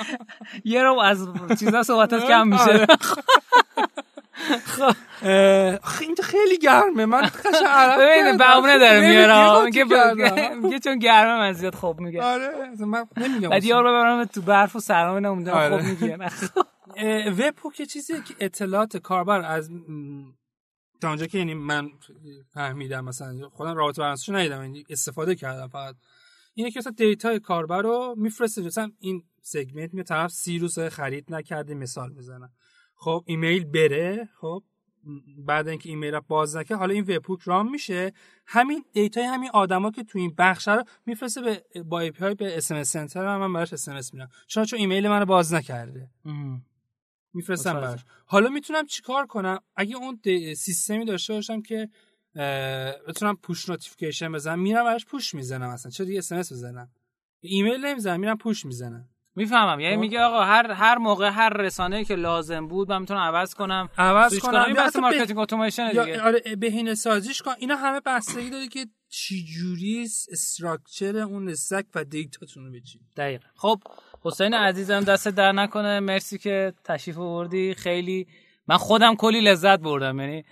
[0.65, 1.29] یه رو از
[1.59, 2.87] چیزا صحبتات کم میشه.
[5.83, 7.07] آخه این تو خیلی گرمه.
[7.07, 8.37] من قشنگ عرق ببین.
[8.37, 12.23] بهونه داره میاره خب میگه؟ میگه چون گرمه من زیاد خوب میگه.
[12.23, 12.51] آره
[12.81, 15.83] من نمیگم بعد یارو ببرم تو برف و سرما اینا اونجا آره.
[15.83, 16.19] خوب میگه
[17.31, 19.71] وب که چیزی که اطلاعات کاربر از
[21.01, 21.89] تا اونجا که یعنی من
[22.55, 25.95] فهمیدم مثلا خودم رابطه برنامه‌نویسیشو ندیدم یعنی استفاده کردم فقط.
[26.55, 31.35] اینه که مثلا دیتای کاربر رو میفرسته مثلا این سگمنت می طرف سی روز خرید
[31.35, 32.51] نکرده مثال می‌زنم
[33.01, 34.63] خب ایمیل بره؟ خب
[35.47, 38.13] بعد اینکه ایمیل رو باز نکرد حالا این web run میشه.
[38.47, 42.57] همین data ی همین آدما که تو این بخش رو میفرسته به با API به
[42.57, 44.29] SMS center من براش اس ام اس میدم.
[44.47, 46.11] چون چون ایمیل منو باز نکرده.
[47.35, 48.05] میفرستم براش.
[48.27, 50.21] حالا می‌تونم چیکار کنم؟ اگه اون
[50.55, 51.89] سیستمی داشته باشم که
[53.09, 55.91] بتونم push notification بزنم میرم براش push می‌زنم اصلا.
[55.91, 56.91] چه دیگه اس ام اس بزنم؟
[57.41, 59.09] ایمیل نمی‌زنم میرم push می‌زنم.
[59.39, 59.81] می‌فهمم.
[59.81, 60.01] یعنی خب.
[60.01, 64.39] میگه آقا هر هر موقع هر رسانه‌ای که لازم بود من می‌تونم عوض کنم عوض
[64.39, 64.65] کنم.
[64.67, 66.23] این بحث marketing automation دیگه.
[66.23, 67.53] آره بهینه سازیش کن.
[67.59, 70.03] اینا همه بستگی داره که چی جوری
[70.33, 73.47] structure اون stack و data تون رو بچین دقیقاً.
[73.57, 73.81] خب
[74.23, 76.01] حسین عزیزم دست در نکنه.
[76.01, 77.75] مرسی که تشریف آوردی.
[77.75, 78.27] خیلی
[78.67, 80.21] من خودم کلی لذت بردم.
[80.21, 80.45] یعنی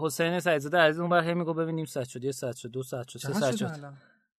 [0.00, 3.08] حسین سعیدزاده عزیز اون بر هم میگه ببینیم ساعت شد یه ساعت شد دو ساعت
[3.08, 3.70] شد سه ساعت شد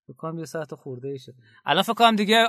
[0.10, 1.34] فکر کنم یه ساعت خورده ای شد.
[1.65, 2.45] الان فکر کنم دیگه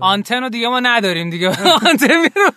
[0.00, 1.48] آنتن رو دیگه ما نداریم دیگه.
[1.88, 2.50] آنتن میرو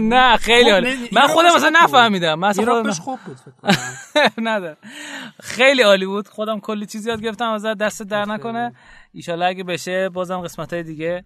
[0.00, 1.08] نه خیلی خب، عالی.
[1.12, 2.34] من خودم مثلا نفهمیدم.
[2.34, 3.38] من خودم خوب بود
[4.46, 4.76] نه
[5.40, 6.28] خیلی عالی بود.
[6.28, 8.72] خودم کلی چیزی یاد گرفتم از دست در نکنه.
[9.12, 11.24] ایشالله اگه بشه بازم قسمت های دیگه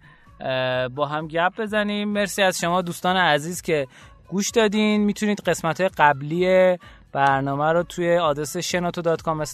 [0.94, 2.08] با هم گپ بزنیم.
[2.08, 3.86] مرسی از شما دوستان عزیز که
[4.28, 5.04] گوش دادین.
[5.04, 6.78] می‌تونید قسمت های قبلی
[7.16, 9.46] برنامه رو توی آدرس shenoto.com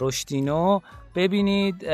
[0.00, 0.80] رشدینو
[1.14, 1.84] ببینید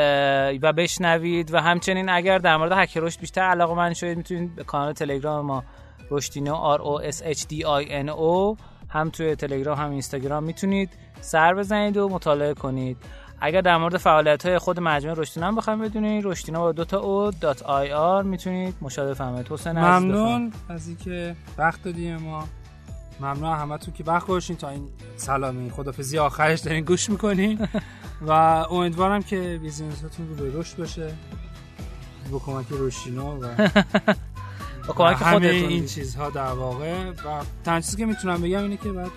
[0.62, 4.64] و بشنوید و همچنین اگر در مورد هک رشد بیشتر علاقه من شدید می‌تونید به
[4.64, 5.64] کانال تلگرام ما
[6.10, 10.90] رشدینو R O S H D I N O هم توی تلگرام هم اینستاگرام می‌تونید
[11.20, 12.97] سر بزنید و مطالعه کنید.
[13.40, 17.01] اگر در مورد فعالیت های خود مجموعه رشدینا هم بخوایم بدونید رشدینا با دو تا
[17.01, 22.44] او دات آی آر می‌تونید مشاهده فرمایید حسین ممنون از اینکه وقت دادیم ما.
[23.23, 25.70] ممنون همتون که وقت گذاشتین تا این سلامی.
[25.70, 27.69] خدافزی آخرش دارین گوش می‌کنین.
[28.27, 31.15] و امیدوارم که بیزینستون رو به رشد باشه.
[32.31, 33.40] با کمک روشینا و
[34.86, 37.11] با کمک همه این چیزها در واقع.
[37.11, 37.15] و
[37.65, 39.11] تنها چیزی که می‌تونم بگم اینه که بعد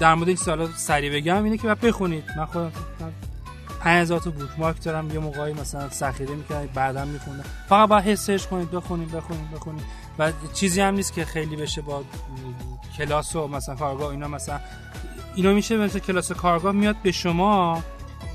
[0.00, 2.24] در مورد این سالا سریع بگم اینه که بعد بخونید.
[2.36, 2.72] من خودم
[3.80, 5.10] 5000 تا بوک مارک دارم.
[5.10, 7.44] یه موقعی مثلا ذخیره می‌کنید بعدا می‌خونم.
[7.68, 8.70] فقط باید حسش کنید.
[8.70, 9.84] بخونید بخونید بخونید.
[10.18, 12.04] و چیزی هم نیست که خیلی بشه با
[12.98, 14.60] کلاس و مثلا کارگاه اینا مثلا
[15.34, 17.82] اینا میشه مثل کلاس کارگاه میاد به شما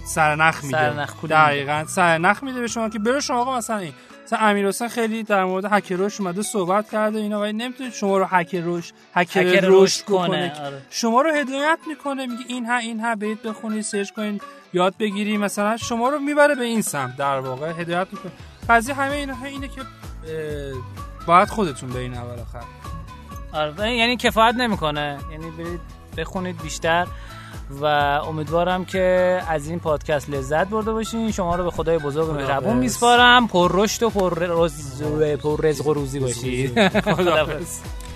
[0.06, 0.77] سرنخ میده.
[0.77, 1.85] سرنخ دقیقاً.
[1.88, 3.93] سرنخ میده به شما که بره شما آقا مثلا این.
[4.26, 8.26] مثلا امیر حسین خیلی در مورد هکروش اومده صحبت کرده اینا ولی نمی‌تونید شما رو
[8.26, 10.81] هکروش هکر رشد کنه آره.
[10.89, 14.41] شما رو هدایت می‌کنه میگه این ها این ها برید بخونید سرچ کنید
[14.73, 18.31] یاد بگیری مثلا شما رو می‌بره به این سمت در واقع هدایت می‌کنه.
[18.69, 19.81] قضیه همه اینا اینه که
[21.30, 22.64] باید خودتون به این اول آخر.
[23.53, 25.18] آره یعنی کفایت نمی‌کنه.
[25.31, 25.80] یعنی برید
[26.18, 27.07] بخونید بیشتر
[27.81, 31.31] و امیدوارم که از این پادکست لذت برده باشین.
[31.31, 33.47] شما رو به خدای بزرگ مهربون میسپارم.
[33.47, 35.03] پر رشد و پر, رز...
[35.43, 36.80] پر رزق و روزی باشید